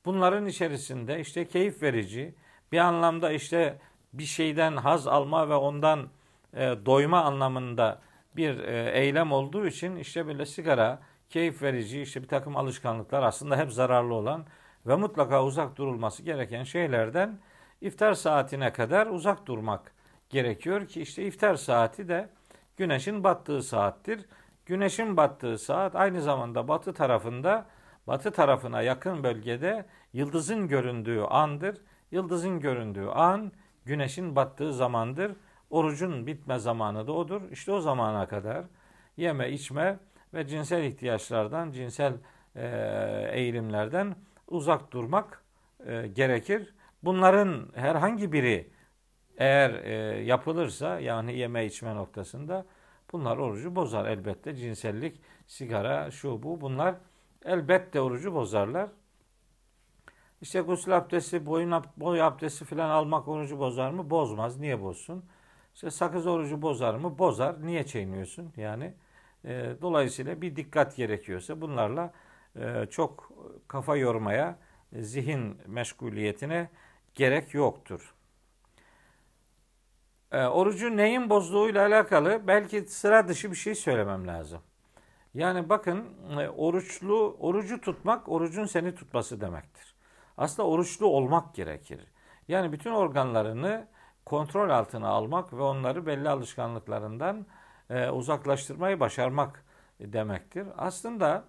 Bunların 0.06 0.46
içerisinde 0.46 1.20
işte 1.20 1.48
keyif 1.48 1.82
verici, 1.82 2.36
bir 2.72 2.78
anlamda 2.78 3.32
işte 3.32 3.80
bir 4.14 4.24
şeyden 4.24 4.78
haz 4.78 5.08
alma 5.08 5.50
ve 5.50 5.56
ondan 5.56 6.10
e, 6.54 6.76
doyma 6.86 7.24
anlamında 7.24 8.02
bir 8.36 8.60
e, 8.60 8.92
eylem 8.92 9.32
olduğu 9.32 9.68
için 9.68 9.96
işte 9.96 10.28
böyle 10.28 10.46
sigara, 10.46 11.00
keyif 11.30 11.62
verici 11.62 12.02
işte 12.02 12.24
bir 12.24 12.28
takım 12.28 12.58
alışkanlıklar 12.58 13.24
aslında 13.24 13.58
hep 13.58 13.72
zararlı 13.72 14.14
olan 14.14 14.46
ve 14.88 14.96
mutlaka 14.96 15.46
uzak 15.46 15.78
durulması 15.78 16.24
gereken 16.24 16.64
şeylerden 16.64 17.40
iftar 17.82 18.14
saatine 18.14 18.74
kadar 18.74 19.08
uzak 19.08 19.46
durmak 19.46 19.94
gerekiyor 20.30 20.88
ki 20.88 21.02
işte 21.02 21.24
iftar 21.24 21.56
saati 21.56 22.08
de 22.08 22.30
güneşin 22.82 23.24
battığı 23.24 23.64
saattir. 23.64 24.26
Güneşin 24.66 25.18
battığı 25.18 25.58
saat 25.58 25.96
aynı 25.96 26.22
zamanda 26.22 26.68
batı 26.68 26.94
tarafında 26.94 27.66
batı 28.08 28.32
tarafına 28.32 28.82
yakın 28.82 29.24
bölgede 29.24 29.86
yıldızın 30.14 30.68
göründüğü 30.68 31.22
andır. 31.22 31.78
Yıldızın 32.12 32.60
göründüğü 32.60 33.08
an 33.08 33.52
güneşin 33.86 34.36
battığı 34.36 34.74
zamandır. 34.74 35.32
Orucun 35.70 36.28
bitme 36.28 36.60
zamanı 36.60 37.08
da 37.08 37.12
odur. 37.12 37.42
İşte 37.52 37.72
o 37.72 37.82
zamana 37.82 38.28
kadar 38.28 38.66
yeme 39.18 39.52
içme 39.52 40.00
ve 40.34 40.48
cinsel 40.48 40.84
ihtiyaçlardan, 40.84 41.72
cinsel 41.72 42.14
e, 42.56 42.66
eğilimlerden 43.32 44.16
uzak 44.48 44.92
durmak 44.92 45.44
e, 45.86 46.08
gerekir. 46.08 46.74
Bunların 47.04 47.68
herhangi 47.76 48.32
biri 48.32 48.72
eğer 49.42 49.72
e, 49.84 50.24
yapılırsa 50.24 51.00
yani 51.00 51.38
yeme 51.38 51.66
içme 51.66 51.96
noktasında 51.96 52.66
bunlar 53.12 53.38
orucu 53.38 53.76
bozar 53.76 54.06
elbette. 54.06 54.56
Cinsellik, 54.56 55.22
sigara, 55.48 56.12
şu 56.12 56.44
bu 56.44 56.62
bunlar 56.62 56.96
elbette 57.46 58.02
orucu 58.02 58.34
bozarlar. 58.34 58.90
İşte 60.42 60.62
gusül 60.62 60.98
abdesti, 60.98 61.46
boyun 61.46 61.84
boy 61.98 62.22
abdesti 62.22 62.66
falan 62.66 62.90
almak 62.90 63.28
orucu 63.28 63.60
bozar 63.60 63.92
mı? 63.92 64.10
Bozmaz. 64.10 64.58
Niye 64.60 64.82
bozsun? 64.82 65.26
İşte 65.76 65.92
sakız 65.92 66.28
orucu 66.28 66.62
bozar 66.62 66.96
mı? 66.96 67.20
Bozar. 67.20 67.66
Niye 67.66 67.86
çiğniyorsun? 67.86 68.54
Yani 68.58 68.94
e, 69.46 69.76
dolayısıyla 69.82 70.42
bir 70.42 70.56
dikkat 70.56 70.96
gerekiyorsa 70.96 71.62
bunlarla 71.62 72.14
e, 72.56 72.86
çok 72.90 73.32
kafa 73.68 73.96
yormaya, 73.96 74.60
zihin 74.94 75.58
meşguliyetine 75.68 76.70
gerek 77.16 77.54
yoktur. 77.54 78.14
E, 80.32 80.46
orucu 80.46 80.98
neyin 80.98 81.30
bozduğuyla 81.30 81.88
alakalı 81.88 82.42
belki 82.48 82.82
sıra 82.82 83.28
dışı 83.28 83.52
bir 83.52 83.56
şey 83.56 83.76
söylemem 83.76 84.28
lazım. 84.28 84.62
Yani 85.34 85.70
bakın 85.70 86.06
e, 86.40 86.50
oruçlu 86.50 87.38
orucu 87.40 87.82
tutmak 87.82 88.30
orucun 88.30 88.66
seni 88.66 88.96
tutması 88.96 89.42
demektir. 89.42 89.96
Aslında 90.38 90.68
oruçlu 90.68 91.08
olmak 91.08 91.56
gerekir. 91.56 92.02
Yani 92.48 92.72
bütün 92.72 92.92
organlarını 92.92 93.88
kontrol 94.26 94.70
altına 94.70 95.08
almak 95.08 95.54
ve 95.54 95.62
onları 95.62 96.06
belli 96.06 96.30
alışkanlıklarından 96.30 97.46
e, 97.90 98.10
uzaklaştırmayı 98.10 99.00
başarmak 99.00 99.66
demektir. 100.00 100.68
Aslında 100.78 101.44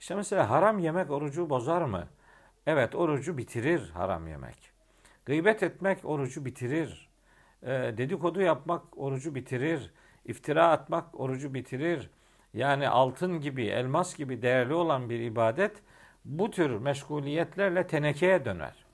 işte 0.00 0.14
mesela 0.14 0.50
haram 0.50 0.78
yemek 0.78 1.10
orucu 1.10 1.50
bozar 1.50 1.82
mı? 1.82 2.08
Evet 2.66 2.94
orucu 2.94 3.38
bitirir 3.38 3.90
haram 3.90 4.28
yemek. 4.28 4.70
Gıybet 5.26 5.62
etmek 5.62 6.04
orucu 6.04 6.44
bitirir. 6.44 7.05
E, 7.62 7.68
dedikodu 7.96 8.40
yapmak 8.40 8.98
orucu 8.98 9.34
bitirir. 9.34 9.90
İftira 10.24 10.68
atmak 10.68 11.20
orucu 11.20 11.54
bitirir. 11.54 12.10
Yani 12.54 12.88
altın 12.88 13.40
gibi, 13.40 13.64
elmas 13.64 14.16
gibi 14.16 14.42
değerli 14.42 14.74
olan 14.74 15.10
bir 15.10 15.20
ibadet 15.20 15.82
bu 16.24 16.50
tür 16.50 16.70
meşguliyetlerle 16.70 17.86
tenekeye 17.86 18.44
döner. 18.44 18.84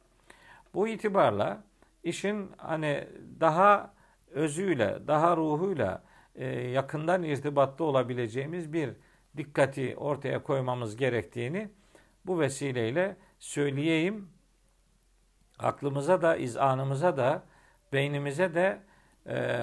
Bu 0.74 0.88
itibarla 0.88 1.64
işin 2.04 2.50
hani 2.56 3.08
daha 3.40 3.94
özüyle, 4.30 4.98
daha 5.06 5.36
ruhuyla 5.36 6.02
e, 6.34 6.46
yakından 6.46 7.22
irtibatlı 7.22 7.84
olabileceğimiz 7.84 8.72
bir 8.72 8.90
dikkati 9.36 9.96
ortaya 9.96 10.42
koymamız 10.42 10.96
gerektiğini 10.96 11.68
bu 12.26 12.40
vesileyle 12.40 13.16
söyleyeyim. 13.38 14.28
Aklımıza 15.58 16.22
da, 16.22 16.36
izanımıza 16.36 17.16
da, 17.16 17.42
beynimize 17.92 18.54
de, 18.54 18.82
e, 19.26 19.60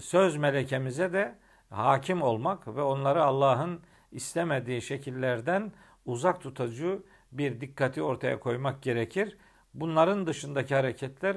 söz 0.00 0.36
melekemize 0.36 1.12
de 1.12 1.34
hakim 1.70 2.22
olmak 2.22 2.68
ve 2.68 2.82
onları 2.82 3.24
Allah'ın 3.24 3.80
istemediği 4.12 4.82
şekillerden 4.82 5.72
uzak 6.04 6.40
tutucu 6.40 7.06
bir 7.32 7.60
dikkati 7.60 8.02
ortaya 8.02 8.40
koymak 8.40 8.82
gerekir. 8.82 9.36
Bunların 9.74 10.26
dışındaki 10.26 10.74
hareketler 10.74 11.36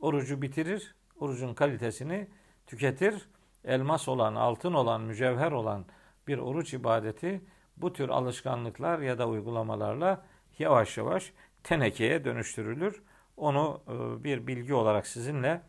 orucu 0.00 0.42
bitirir, 0.42 0.94
orucun 1.20 1.54
kalitesini 1.54 2.28
tüketir. 2.66 3.28
Elmas 3.64 4.08
olan, 4.08 4.34
altın 4.34 4.72
olan, 4.72 5.00
mücevher 5.00 5.52
olan 5.52 5.84
bir 6.28 6.38
oruç 6.38 6.74
ibadeti 6.74 7.40
bu 7.76 7.92
tür 7.92 8.08
alışkanlıklar 8.08 8.98
ya 8.98 9.18
da 9.18 9.28
uygulamalarla 9.28 10.24
yavaş 10.58 10.98
yavaş 10.98 11.32
tenekeye 11.62 12.24
dönüştürülür. 12.24 13.02
Onu 13.36 13.80
e, 13.88 14.24
bir 14.24 14.46
bilgi 14.46 14.74
olarak 14.74 15.06
sizinle 15.06 15.60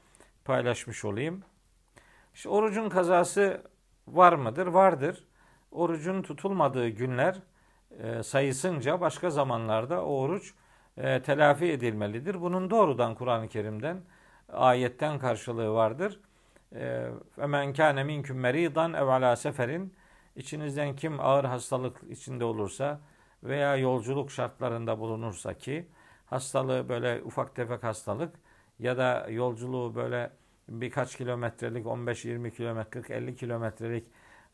paylaşmış 0.50 1.06
olayım. 1.06 1.44
İşte 2.34 2.50
orucun 2.50 2.90
kazası 2.90 3.62
var 4.08 4.34
mıdır? 4.34 4.68
Vardır. 4.68 5.28
Orucun 5.72 6.22
tutulmadığı 6.22 6.90
günler 6.90 7.36
e, 8.00 8.24
sayısınca 8.24 9.02
başka 9.02 9.30
zamanlarda 9.30 10.06
o 10.06 10.20
oruç 10.20 10.54
e, 10.98 11.22
telafi 11.22 11.66
edilmelidir. 11.66 12.42
Bunun 12.42 12.70
doğrudan 12.70 13.16
Kur'an-ı 13.16 13.48
Kerim'den 13.48 14.02
ayetten 14.54 15.20
karşılığı 15.20 15.72
vardır. 15.74 16.20
Femen 17.36 17.74
kâne 17.74 18.04
minküm 18.04 18.40
meridan 18.40 18.94
ev 18.94 19.08
ala 19.08 19.36
seferin 19.36 19.94
içinizden 20.36 20.96
kim 20.96 21.20
ağır 21.20 21.46
hastalık 21.46 22.04
içinde 22.10 22.46
olursa 22.46 23.00
veya 23.44 23.76
yolculuk 23.76 24.32
şartlarında 24.32 25.00
bulunursa 25.00 25.54
ki 25.54 25.88
hastalığı 26.26 26.90
böyle 26.90 27.22
ufak 27.24 27.56
tefek 27.56 27.84
hastalık 27.84 28.36
ya 28.80 28.98
da 28.98 29.28
yolculuğu 29.30 29.96
böyle 29.96 30.39
birkaç 30.70 31.16
kilometrelik 31.16 31.86
15-20 31.86 32.52
kilometrelik 32.52 33.10
50 33.10 33.36
kilometrelik 33.36 34.06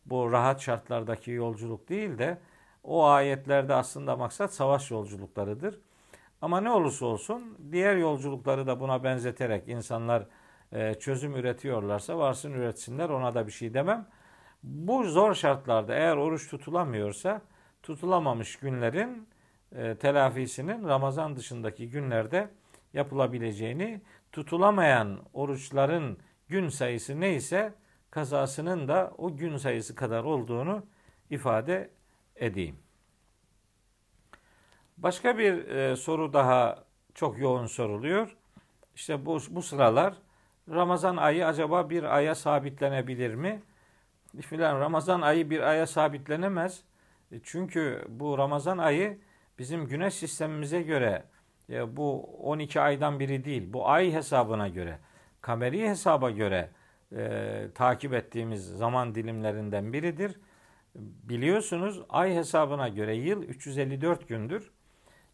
bu 0.06 0.32
rahat 0.32 0.62
şartlardaki 0.62 1.32
yolculuk 1.32 1.90
değil 1.90 2.18
de 2.18 2.38
o 2.84 3.06
ayetlerde 3.06 3.74
aslında 3.74 4.16
maksat 4.16 4.54
savaş 4.54 4.92
yolculuklarıdır. 4.92 5.80
Ama 6.42 6.62
ne 6.62 6.70
olursa 6.70 7.06
olsun 7.06 7.58
diğer 7.72 7.96
yolculukları 7.96 8.68
da 8.68 8.80
buna 8.80 9.04
benzeterek 9.04 9.68
insanlar 9.68 10.26
e, 10.72 10.94
çözüm 10.94 11.36
üretiyorlarsa 11.36 12.18
varsın 12.18 12.54
üretsinler 12.54 13.10
ona 13.10 13.36
da 13.36 13.48
bir 13.48 13.52
şey 13.52 13.74
demem. 13.74 14.08
Bu 14.64 15.04
zor 15.04 15.34
şartlarda 15.34 15.96
eğer 15.96 16.16
oruç 16.16 16.50
tutulamıyorsa 16.50 17.42
tutulamamış 17.84 18.56
günlerin 18.56 19.28
e, 19.76 19.96
telafisinin 19.96 20.88
Ramazan 20.88 21.36
dışındaki 21.36 21.90
günlerde 21.90 22.50
yapılabileceğini, 22.94 24.02
tutulamayan 24.36 25.20
oruçların 25.34 26.18
gün 26.48 26.70
sayısı 26.70 27.20
neyse 27.20 27.74
kazasının 28.12 28.88
da 28.88 29.14
o 29.18 29.36
gün 29.36 29.58
sayısı 29.58 29.96
kadar 29.96 30.24
olduğunu 30.24 30.86
ifade 31.30 31.90
edeyim. 32.36 32.76
Başka 34.98 35.38
bir 35.38 35.68
e, 35.68 35.96
soru 35.96 36.34
daha 36.34 36.84
çok 37.14 37.40
yoğun 37.40 37.66
soruluyor. 37.66 38.38
İşte 38.96 39.26
bu, 39.26 39.40
bu 39.50 39.62
sıralar 39.62 40.14
Ramazan 40.70 41.18
ayı 41.18 41.48
acaba 41.48 41.90
bir 41.90 42.04
aya 42.04 42.36
sabitlenebilir 42.36 43.36
mi? 43.36 43.62
Filan 44.42 44.80
Ramazan 44.80 45.22
ayı 45.22 45.50
bir 45.50 45.60
aya 45.60 45.88
sabitlenemez. 45.88 46.84
E, 47.32 47.36
çünkü 47.44 48.06
bu 48.10 48.38
Ramazan 48.38 48.78
ayı 48.78 49.20
bizim 49.60 49.88
güneş 49.88 50.14
sistemimize 50.14 50.82
göre 50.82 51.24
e, 51.70 51.98
bu 51.98 52.24
12 52.24 52.82
aydan 52.82 53.20
biri 53.20 53.46
değil. 53.46 53.74
Bu 53.74 53.90
ay 53.90 54.14
hesabına 54.14 54.68
göre, 54.68 55.00
kameri 55.42 55.90
hesaba 55.90 56.32
göre 56.32 56.70
e, 57.16 57.68
takip 57.76 58.14
ettiğimiz 58.14 58.66
zaman 58.66 59.16
dilimlerinden 59.16 59.94
biridir. 59.94 60.40
Biliyorsunuz 61.24 62.02
ay 62.10 62.36
hesabına 62.36 62.88
göre 62.88 63.16
yıl 63.16 63.44
354 63.44 64.28
gündür. 64.28 64.72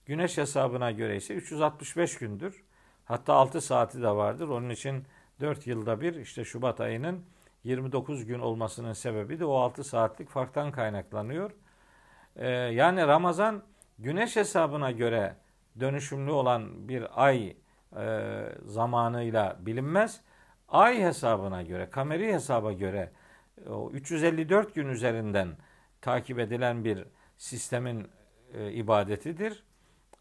Güneş 0.06 0.38
hesabına 0.38 0.92
göre 0.92 1.16
ise 1.16 1.34
365 1.34 2.18
gündür. 2.18 2.64
Hatta 3.06 3.34
6 3.34 3.62
saati 3.62 4.02
de 4.02 4.10
vardır. 4.10 4.48
Onun 4.48 4.70
için 4.70 5.04
4 5.40 5.68
yılda 5.68 6.02
bir 6.02 6.16
işte 6.16 6.46
Şubat 6.46 6.82
ayının 6.82 7.26
29 7.64 8.26
gün 8.26 8.40
olmasının 8.40 8.94
sebebi 8.94 9.40
de 9.40 9.46
o 9.46 9.56
6 9.56 9.84
saatlik 9.84 10.30
farktan 10.30 10.72
kaynaklanıyor. 10.72 11.52
Ee, 12.36 12.48
yani 12.50 13.08
Ramazan 13.08 13.64
güneş 14.00 14.36
hesabına 14.36 14.92
göre 14.92 15.36
dönüşümlü 15.80 16.32
olan 16.32 16.90
bir 16.90 17.24
ay 17.26 17.56
e, 17.98 18.46
zamanıyla 18.66 19.58
bilinmez. 19.60 20.22
Ay 20.68 21.02
hesabına 21.02 21.62
göre, 21.62 21.90
kameri 21.90 22.34
hesaba 22.34 22.72
göre 22.72 23.12
o 23.70 23.92
354 23.92 24.76
gün 24.76 24.88
üzerinden 24.88 25.50
takip 26.02 26.40
edilen 26.40 26.86
bir 26.86 27.06
sistemin 27.38 28.08
e, 28.54 28.72
ibadetidir. 28.72 29.64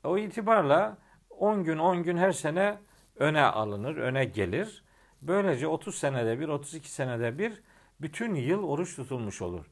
O 0.05 0.19
itibarla 0.19 0.99
10 1.31 1.65
gün 1.65 1.79
10 1.79 2.03
gün 2.03 2.17
her 2.17 2.33
sene 2.33 2.79
öne 3.17 3.43
alınır, 3.43 3.97
öne 3.97 4.25
gelir. 4.25 4.85
Böylece 5.23 5.67
30 5.67 5.95
senede 5.95 6.41
bir, 6.41 6.49
32 6.49 6.91
senede 6.91 7.39
bir 7.39 7.63
bütün 8.01 8.35
yıl 8.35 8.63
oruç 8.63 8.97
tutulmuş 8.97 9.43
olur. 9.43 9.67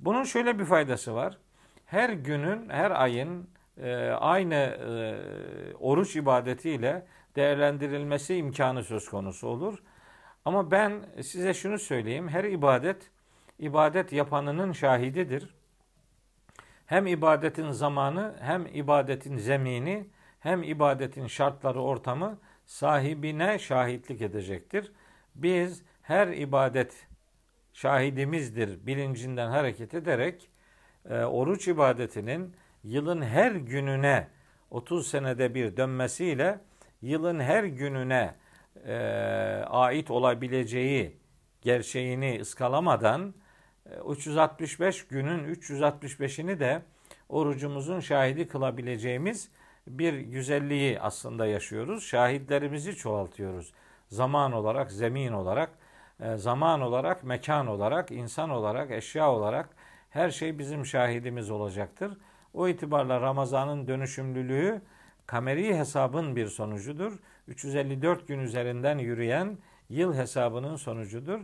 Bunun 0.00 0.24
şöyle 0.24 0.58
bir 0.58 0.64
faydası 0.64 1.14
var. 1.14 1.38
Her 1.86 2.10
günün, 2.10 2.68
her 2.68 2.90
ayın 2.90 3.48
e, 3.82 4.10
aynı 4.10 4.54
e, 4.54 5.74
oruç 5.74 6.16
ibadetiyle 6.16 7.06
değerlendirilmesi 7.36 8.36
imkanı 8.36 8.84
söz 8.84 9.08
konusu 9.08 9.48
olur. 9.48 9.82
Ama 10.44 10.70
ben 10.70 10.92
size 11.22 11.54
şunu 11.54 11.78
söyleyeyim. 11.78 12.28
Her 12.28 12.44
ibadet, 12.44 13.10
ibadet 13.58 14.12
yapanının 14.12 14.72
şahididir. 14.72 15.54
Hem 16.86 17.06
ibadetin 17.06 17.70
zamanı, 17.70 18.34
hem 18.40 18.66
ibadetin 18.66 19.36
zemini, 19.36 20.06
hem 20.40 20.62
ibadetin 20.62 21.26
şartları, 21.26 21.80
ortamı 21.80 22.38
sahibine 22.66 23.58
şahitlik 23.58 24.22
edecektir. 24.22 24.92
Biz 25.34 25.82
her 26.02 26.28
ibadet 26.28 27.06
şahidimizdir 27.72 28.86
bilincinden 28.86 29.50
hareket 29.50 29.94
ederek 29.94 30.50
e, 31.10 31.24
oruç 31.24 31.68
ibadetinin 31.68 32.56
yılın 32.84 33.22
her 33.22 33.52
gününe 33.52 34.28
30 34.70 35.06
senede 35.06 35.54
bir 35.54 35.76
dönmesiyle 35.76 36.60
yılın 37.02 37.40
her 37.40 37.64
gününe 37.64 38.34
e, 38.86 38.94
ait 39.68 40.10
olabileceği 40.10 41.16
gerçeğini 41.62 42.38
ıskalamadan 42.40 43.34
365 44.08 45.06
günün 45.06 45.54
365'ini 45.54 46.60
de 46.60 46.82
orucumuzun 47.28 48.00
şahidi 48.00 48.48
kılabileceğimiz 48.48 49.50
bir 49.86 50.14
güzelliği 50.14 51.00
aslında 51.00 51.46
yaşıyoruz. 51.46 52.04
Şahitlerimizi 52.04 52.96
çoğaltıyoruz. 52.96 53.72
Zaman 54.08 54.52
olarak, 54.52 54.92
zemin 54.92 55.32
olarak, 55.32 55.70
e, 56.20 56.36
zaman 56.36 56.80
olarak, 56.80 57.24
mekan 57.24 57.66
olarak, 57.66 58.10
insan 58.10 58.50
olarak, 58.50 58.90
eşya 58.90 59.32
olarak 59.32 59.68
her 60.10 60.30
şey 60.30 60.58
bizim 60.58 60.86
şahidimiz 60.86 61.50
olacaktır. 61.50 62.18
O 62.54 62.68
itibarla 62.68 63.20
Ramazan'ın 63.20 63.86
dönüşümlülüğü 63.86 64.80
kameri 65.26 65.76
hesabın 65.76 66.36
bir 66.36 66.46
sonucudur. 66.46 67.12
354 67.48 68.28
gün 68.28 68.38
üzerinden 68.38 68.98
yürüyen 68.98 69.58
yıl 69.88 70.14
hesabının 70.14 70.76
sonucudur 70.76 71.40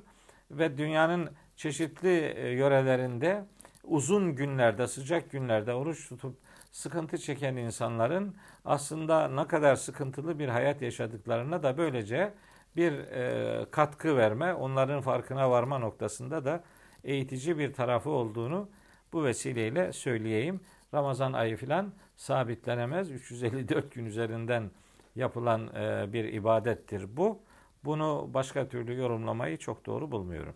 ve 0.50 0.78
dünyanın 0.78 1.30
çeşitli 1.56 2.34
e, 2.36 2.48
yörelerinde 2.48 3.44
uzun 3.84 4.34
günlerde, 4.34 4.86
sıcak 4.86 5.30
günlerde 5.30 5.74
oruç 5.74 6.08
tutup 6.08 6.36
sıkıntı 6.72 7.18
çeken 7.18 7.56
insanların 7.56 8.36
aslında 8.64 9.28
ne 9.28 9.46
kadar 9.46 9.76
sıkıntılı 9.76 10.38
bir 10.38 10.48
hayat 10.48 10.82
yaşadıklarına 10.82 11.62
da 11.62 11.78
böylece 11.78 12.34
bir 12.76 12.92
e, 12.92 13.66
katkı 13.70 14.16
verme, 14.16 14.54
onların 14.54 15.00
farkına 15.00 15.50
varma 15.50 15.78
noktasında 15.78 16.44
da 16.44 16.64
eğitici 17.04 17.58
bir 17.58 17.72
tarafı 17.72 18.10
olduğunu 18.10 18.68
bu 19.12 19.24
vesileyle 19.24 19.92
söyleyeyim. 19.92 20.60
Ramazan 20.94 21.32
ayı 21.32 21.56
filan 21.56 21.92
sabitlenemez. 22.16 23.10
354 23.10 23.94
gün 23.94 24.06
üzerinden 24.06 24.70
yapılan 25.16 25.66
e, 25.74 26.12
bir 26.12 26.24
ibadettir 26.24 27.16
bu. 27.16 27.42
Bunu 27.84 28.30
başka 28.34 28.68
türlü 28.68 28.96
yorumlamayı 28.96 29.58
çok 29.58 29.86
doğru 29.86 30.10
bulmuyorum. 30.10 30.54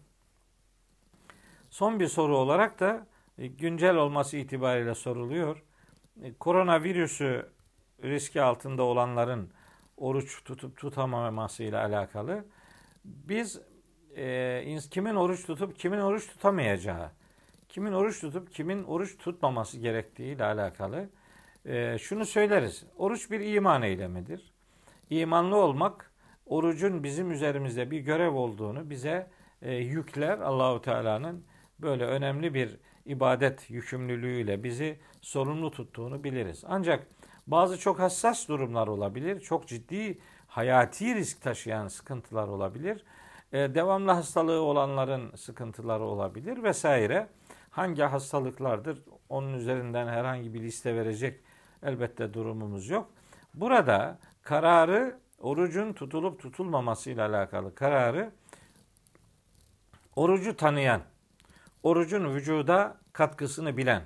Son 1.71 2.01
bir 2.01 2.09
soru 2.09 2.37
olarak 2.37 2.81
da 2.81 3.07
e, 3.38 3.47
güncel 3.47 3.97
olması 3.97 4.37
itibariyle 4.37 4.95
soruluyor. 4.95 5.62
E, 6.23 6.35
koronavirüsü 6.35 7.51
riski 8.03 8.42
altında 8.42 8.83
olanların 8.83 9.51
oruç 9.97 10.45
tutup 10.45 10.77
tutamaması 10.77 11.62
ile 11.62 11.79
alakalı 11.79 12.45
biz 13.05 13.61
e, 14.16 14.79
kimin 14.90 15.14
oruç 15.14 15.47
tutup 15.47 15.79
kimin 15.79 15.99
oruç 15.99 16.27
tutamayacağı, 16.27 17.11
kimin 17.73 17.93
oruç 17.93 18.21
tutup 18.21 18.53
kimin 18.53 18.85
oruç 18.85 19.19
tutmaması 19.19 19.79
gerektiği 19.79 20.35
ile 20.35 20.45
alakalı 20.45 21.09
e, 21.65 21.99
şunu 21.99 22.27
söyleriz. 22.27 22.85
Oruç 22.97 23.31
bir 23.31 23.41
iman 23.41 23.83
eylemidir. 23.83 24.53
İmanlı 25.11 25.57
olmak 25.57 26.13
orucun 26.47 27.03
bizim 27.05 27.31
üzerimizde 27.31 27.91
bir 27.91 28.01
görev 28.01 28.35
olduğunu 28.35 28.91
bize 28.91 29.31
e, 29.63 29.75
yükler 29.75 30.39
Allahu 30.39 30.83
Teala'nın 30.83 31.45
böyle 31.79 32.05
önemli 32.05 32.55
bir 32.55 32.77
ibadet 33.07 33.71
yükümlülüğüyle 33.71 34.65
bizi 34.65 34.99
sorumlu 35.21 35.71
tuttuğunu 35.71 36.25
biliriz. 36.25 36.65
Ancak 36.67 37.07
bazı 37.47 37.79
çok 37.79 37.99
hassas 37.99 38.49
durumlar 38.49 38.87
olabilir. 38.87 39.41
Çok 39.41 39.69
ciddi 39.69 40.19
hayati 40.47 41.15
risk 41.15 41.43
taşıyan 41.43 41.89
sıkıntılar 41.89 42.49
olabilir. 42.49 43.05
Ee, 43.53 43.75
devamlı 43.75 44.13
hastalığı 44.13 44.61
olanların 44.61 45.37
sıkıntıları 45.37 46.03
olabilir 46.03 46.63
vesaire. 46.63 47.29
Hangi 47.73 48.03
hastalıklardır? 48.03 48.99
Onun 49.29 49.55
üzerinden 49.55 50.07
herhangi 50.09 50.55
bir 50.55 50.63
liste 50.63 50.95
verecek 50.95 51.41
elbette 51.83 52.35
durumumuz 52.35 52.89
yok. 52.89 53.11
Burada 53.55 54.19
kararı 54.43 55.19
orucun 55.39 55.93
tutulup 55.93 56.41
tutulmaması 56.43 57.11
ile 57.11 57.23
alakalı 57.23 57.75
kararı 57.75 58.33
orucu 60.17 60.57
tanıyan, 60.57 61.03
orucun 61.83 62.35
vücuda 62.35 62.97
katkısını 63.13 63.77
bilen, 63.77 64.03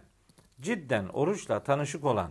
cidden 0.61 1.09
oruçla 1.09 1.63
tanışık 1.63 2.05
olan, 2.05 2.31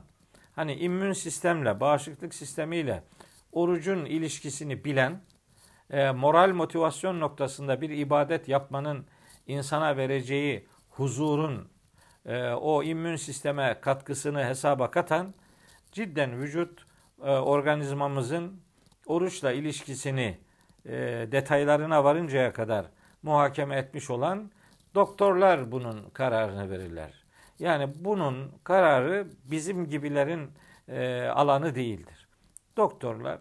hani 0.56 0.76
immün 0.76 1.14
sistemle, 1.14 1.80
bağışıklık 1.80 2.34
sistemiyle 2.34 3.04
orucun 3.52 4.06
ilişkisini 4.06 4.86
bilen, 4.86 5.22
e, 5.90 6.12
moral 6.12 6.50
motivasyon 6.50 7.20
noktasında 7.20 7.82
bir 7.82 7.90
ibadet 7.90 8.48
yapmanın 8.48 9.06
insana 9.48 9.98
vereceği 9.98 10.68
huzurun 10.98 11.68
e, 12.26 12.50
o 12.50 12.84
immün 12.84 13.16
sisteme 13.16 13.78
katkısını 13.82 14.44
hesaba 14.46 14.92
katan, 14.92 15.34
cidden 15.92 16.42
vücut 16.42 16.86
e, 17.24 17.32
organizmamızın 17.32 18.60
oruçla 19.06 19.52
ilişkisini 19.52 20.38
e, 20.86 20.92
detaylarına 21.32 22.04
varıncaya 22.04 22.54
kadar 22.54 22.86
muhakeme 23.24 23.76
etmiş 23.76 24.10
olan 24.10 24.52
doktorlar 24.96 25.72
bunun 25.72 26.10
kararını 26.10 26.70
verirler. 26.70 27.26
Yani 27.60 27.90
bunun 27.96 28.52
kararı 28.64 29.28
bizim 29.44 29.90
gibilerin 29.90 30.52
e, 30.88 31.24
alanı 31.24 31.76
değildir. 31.76 32.28
Doktorlar, 32.78 33.40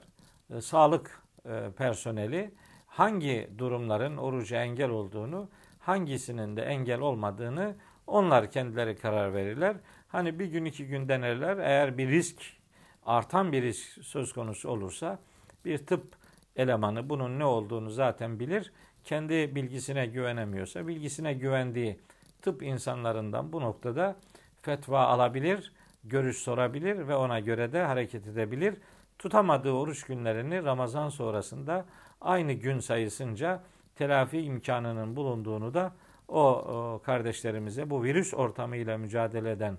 e, 0.50 0.60
sağlık 0.60 1.22
e, 1.46 1.70
personeli 1.76 2.54
hangi 2.86 3.50
durumların 3.58 4.16
oruca 4.16 4.62
engel 4.62 4.90
olduğunu, 4.90 5.48
hangisinin 5.86 6.56
de 6.56 6.62
engel 6.62 7.00
olmadığını 7.00 7.74
onlar 8.06 8.50
kendileri 8.50 8.96
karar 8.96 9.34
verirler. 9.34 9.76
Hani 10.08 10.38
bir 10.38 10.46
gün 10.46 10.64
iki 10.64 10.86
gün 10.86 11.08
denerler. 11.08 11.56
Eğer 11.58 11.98
bir 11.98 12.08
risk, 12.08 12.42
artan 13.06 13.52
bir 13.52 13.62
risk 13.62 14.04
söz 14.04 14.32
konusu 14.32 14.68
olursa 14.68 15.18
bir 15.64 15.86
tıp 15.86 16.04
elemanı 16.56 17.08
bunun 17.08 17.38
ne 17.38 17.44
olduğunu 17.44 17.90
zaten 17.90 18.40
bilir. 18.40 18.72
Kendi 19.04 19.54
bilgisine 19.54 20.06
güvenemiyorsa 20.06 20.88
bilgisine 20.88 21.34
güvendiği 21.34 22.00
tıp 22.42 22.62
insanlarından 22.62 23.52
bu 23.52 23.60
noktada 23.60 24.16
fetva 24.62 25.00
alabilir, 25.00 25.72
görüş 26.04 26.36
sorabilir 26.36 27.08
ve 27.08 27.16
ona 27.16 27.40
göre 27.40 27.72
de 27.72 27.82
hareket 27.82 28.26
edebilir. 28.26 28.74
Tutamadığı 29.18 29.72
oruç 29.72 30.04
günlerini 30.04 30.64
Ramazan 30.64 31.08
sonrasında 31.08 31.84
aynı 32.20 32.52
gün 32.52 32.78
sayısınca 32.78 33.62
telafi 33.96 34.40
imkanının 34.40 35.16
bulunduğunu 35.16 35.74
da 35.74 35.92
o, 36.28 37.00
kardeşlerimize 37.04 37.90
bu 37.90 38.04
virüs 38.04 38.34
ortamıyla 38.34 38.98
mücadele 38.98 39.50
eden 39.50 39.78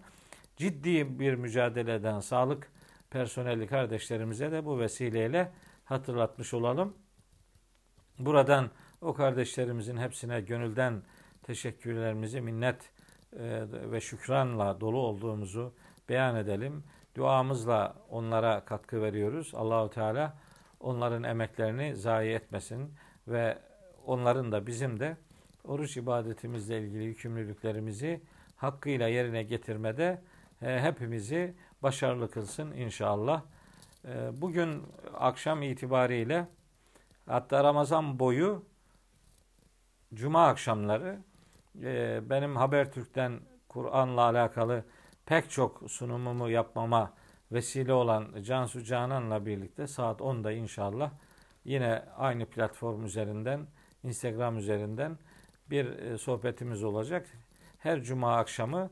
ciddi 0.57 1.19
bir 1.19 1.35
mücadele 1.35 1.93
eden 1.93 2.19
sağlık 2.19 2.71
personeli 3.09 3.67
kardeşlerimize 3.67 4.51
de 4.51 4.65
bu 4.65 4.79
vesileyle 4.79 5.51
hatırlatmış 5.85 6.53
olalım. 6.53 6.93
Buradan 8.19 8.71
o 9.01 9.13
kardeşlerimizin 9.13 9.97
hepsine 9.97 10.41
gönülden 10.41 11.03
teşekkürlerimizi 11.43 12.41
minnet 12.41 12.91
e, 13.33 13.63
ve 13.91 14.01
şükranla 14.01 14.81
dolu 14.81 14.97
olduğumuzu 14.97 15.73
beyan 16.09 16.35
edelim. 16.35 16.83
Duamızla 17.15 17.95
onlara 18.09 18.65
katkı 18.65 19.01
veriyoruz. 19.01 19.51
Allahu 19.55 19.89
Teala 19.89 20.37
onların 20.79 21.23
emeklerini 21.23 21.95
zayi 21.95 22.33
etmesin 22.33 22.93
ve 23.27 23.57
onların 24.05 24.51
da 24.51 24.67
bizim 24.67 24.99
de 24.99 25.17
oruç 25.63 25.97
ibadetimizle 25.97 26.81
ilgili 26.81 27.03
yükümlülüklerimizi 27.03 28.21
hakkıyla 28.55 29.07
yerine 29.07 29.43
getirmede 29.43 30.21
e, 30.61 30.79
hepimizi 30.79 31.53
başarılı 31.83 32.31
kılsın 32.31 32.71
inşallah. 32.71 33.41
E, 34.05 34.41
bugün 34.41 34.83
akşam 35.13 35.61
itibariyle 35.61 36.47
hatta 37.25 37.63
Ramazan 37.63 38.19
boyu 38.19 38.63
Cuma 40.13 40.47
akşamları 40.47 41.19
e, 41.81 42.21
benim 42.29 42.55
Habertürk'ten 42.55 43.39
Kur'an'la 43.69 44.21
alakalı 44.21 44.83
pek 45.25 45.49
çok 45.51 45.91
sunumumu 45.91 46.49
yapmama 46.49 47.13
vesile 47.51 47.93
olan 47.93 48.43
Cansu 48.43 48.83
Canan'la 48.83 49.45
birlikte 49.45 49.87
saat 49.87 50.19
10'da 50.19 50.51
inşallah 50.51 51.11
yine 51.65 52.03
aynı 52.17 52.45
platform 52.45 53.05
üzerinden, 53.05 53.67
Instagram 54.05 54.57
üzerinden 54.57 55.17
bir 55.69 55.85
e, 55.85 56.17
sohbetimiz 56.17 56.83
olacak. 56.83 57.27
Her 57.79 58.03
cuma 58.03 58.37
akşamı 58.37 58.89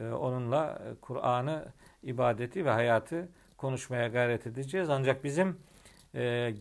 e, 0.00 0.08
onunla 0.08 0.82
Kur'an'ı, 1.00 1.72
ibadeti 2.02 2.64
ve 2.64 2.70
hayatı 2.70 3.28
konuşmaya 3.56 4.08
gayret 4.08 4.46
edeceğiz. 4.46 4.90
Ancak 4.90 5.24
bizim 5.24 5.56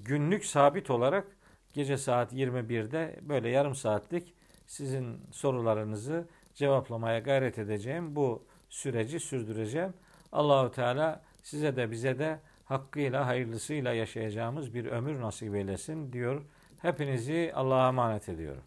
günlük 0.06 0.45
sabit 0.45 0.89
olarak 0.89 1.28
gece 1.74 1.97
saat 1.97 2.34
21'de 2.34 3.20
böyle 3.22 3.50
yarım 3.50 3.76
saatlik 3.76 4.34
sizin 4.68 5.22
sorularınızı 5.32 6.28
cevaplamaya 6.56 7.20
gayret 7.20 7.60
edeceğim. 7.60 8.16
Bu 8.16 8.43
süreci 8.70 9.20
sürdüreceğim. 9.20 9.93
Allahu 10.32 10.72
Teala 10.72 11.22
size 11.43 11.76
de 11.76 11.91
bize 11.91 12.20
de 12.20 12.39
hakkıyla 12.66 13.28
hayırlısıyla 13.28 13.93
yaşayacağımız 13.93 14.74
bir 14.74 14.86
ömür 14.86 15.22
nasip 15.22 15.56
eylesin 15.56 16.14
diyor. 16.14 16.41
Hepinizi 16.82 17.51
Allah'a 17.55 17.88
emanet 17.88 18.30
ediyorum. 18.30 18.63